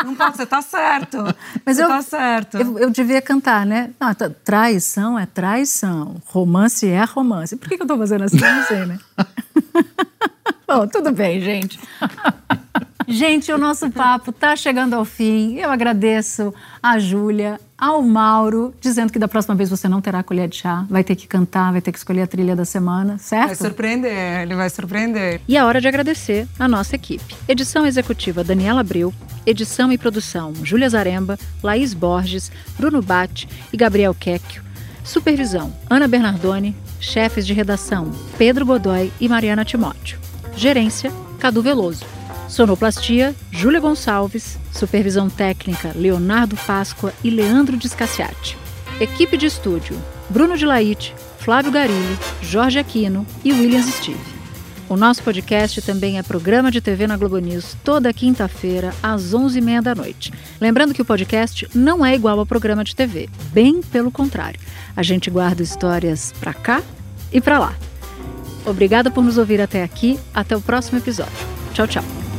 Não 0.04 0.14
pode, 0.16 0.36
você 0.36 0.46
tá 0.46 0.60
certo. 0.62 1.18
Mas 1.64 1.76
você 1.76 1.84
eu, 1.84 1.88
tá 1.88 2.02
certo. 2.02 2.56
Eu, 2.58 2.78
eu 2.78 2.90
devia 2.90 3.22
cantar, 3.22 3.64
né? 3.64 3.90
Não, 4.00 4.12
tá- 4.14 4.30
traição 4.44 5.18
é 5.18 5.26
traição, 5.26 6.16
romance 6.26 6.86
é 6.88 7.04
romance. 7.04 7.54
Por 7.56 7.68
que, 7.68 7.76
que 7.76 7.82
eu 7.82 7.86
tô 7.86 7.96
fazendo 7.96 8.24
assim? 8.24 8.38
Eu 8.42 8.54
não 8.54 8.64
sei, 8.64 8.86
né? 8.86 8.98
Bom, 10.66 10.86
tudo 10.86 11.12
bem, 11.12 11.40
gente. 11.40 11.78
Gente, 13.08 13.52
o 13.52 13.58
nosso 13.58 13.90
papo 13.90 14.30
tá 14.32 14.54
chegando 14.54 14.94
ao 14.94 15.04
fim. 15.04 15.56
Eu 15.56 15.70
agradeço 15.70 16.54
a 16.82 16.98
Júlia, 16.98 17.60
ao 17.80 18.02
Mauro, 18.02 18.74
dizendo 18.80 19.10
que 19.10 19.18
da 19.18 19.26
próxima 19.26 19.54
vez 19.54 19.70
você 19.70 19.88
não 19.88 20.00
terá 20.02 20.22
colher 20.22 20.46
de 20.48 20.56
chá, 20.56 20.84
vai 20.90 21.02
ter 21.02 21.16
que 21.16 21.26
cantar, 21.26 21.72
vai 21.72 21.80
ter 21.80 21.90
que 21.90 21.98
escolher 21.98 22.22
a 22.22 22.26
trilha 22.26 22.54
da 22.54 22.64
semana, 22.66 23.12
Vai 23.12 23.18
certo? 23.18 23.56
surpreender, 23.62 24.42
ele 24.42 24.54
vai 24.54 24.68
surpreender. 24.68 25.40
E 25.48 25.56
é 25.56 25.64
hora 25.64 25.80
de 25.80 25.88
agradecer 25.88 26.46
a 26.58 26.68
nossa 26.68 26.94
equipe. 26.94 27.34
Edição 27.48 27.86
executiva 27.86 28.44
Daniela 28.44 28.80
Abreu, 28.82 29.12
edição 29.46 29.90
e 29.90 29.96
produção 29.96 30.52
Júlia 30.62 30.90
Zaremba, 30.90 31.38
Laís 31.62 31.94
Borges, 31.94 32.52
Bruno 32.78 33.00
Bate 33.00 33.48
e 33.72 33.76
Gabriel 33.76 34.14
Quecchio. 34.14 34.62
Supervisão 35.02 35.72
Ana 35.88 36.06
Bernardoni, 36.06 36.76
chefes 37.00 37.46
de 37.46 37.54
redação 37.54 38.12
Pedro 38.36 38.66
Godoy 38.66 39.10
e 39.18 39.28
Mariana 39.28 39.64
Timóteo. 39.64 40.18
Gerência 40.54 41.10
Cadu 41.38 41.62
Veloso. 41.62 42.04
Sonoplastia 42.50 43.32
Júlia 43.52 43.78
Gonçalves, 43.78 44.58
supervisão 44.72 45.30
técnica 45.30 45.92
Leonardo 45.94 46.56
Páscoa 46.56 47.12
e 47.22 47.30
Leandro 47.30 47.76
Discassiati. 47.76 48.58
Equipe 49.00 49.36
de 49.36 49.46
estúdio 49.46 49.96
Bruno 50.28 50.56
de 50.58 50.66
Laite, 50.66 51.14
Flávio 51.38 51.70
Garilho, 51.70 52.18
Jorge 52.42 52.80
Aquino 52.80 53.24
e 53.44 53.52
Williams 53.52 53.86
Steve. 53.94 54.18
O 54.88 54.96
nosso 54.96 55.22
podcast 55.22 55.80
também 55.82 56.18
é 56.18 56.24
programa 56.24 56.72
de 56.72 56.80
TV 56.80 57.06
na 57.06 57.16
Globo 57.16 57.38
News 57.38 57.76
toda 57.84 58.12
quinta-feira 58.12 58.92
às 59.00 59.32
11h30 59.32 59.80
da 59.82 59.94
noite. 59.94 60.32
Lembrando 60.60 60.92
que 60.92 61.00
o 61.00 61.04
podcast 61.04 61.68
não 61.72 62.04
é 62.04 62.16
igual 62.16 62.36
ao 62.36 62.44
programa 62.44 62.82
de 62.82 62.96
TV, 62.96 63.28
bem 63.52 63.80
pelo 63.80 64.10
contrário. 64.10 64.58
A 64.96 65.04
gente 65.04 65.30
guarda 65.30 65.62
histórias 65.62 66.34
pra 66.40 66.52
cá 66.52 66.82
e 67.32 67.40
pra 67.40 67.60
lá. 67.60 67.76
Obrigada 68.66 69.08
por 69.08 69.22
nos 69.22 69.38
ouvir 69.38 69.60
até 69.60 69.84
aqui. 69.84 70.18
Até 70.34 70.56
o 70.56 70.60
próximo 70.60 70.98
episódio. 70.98 71.32
Tchau, 71.72 71.86
tchau. 71.86 72.29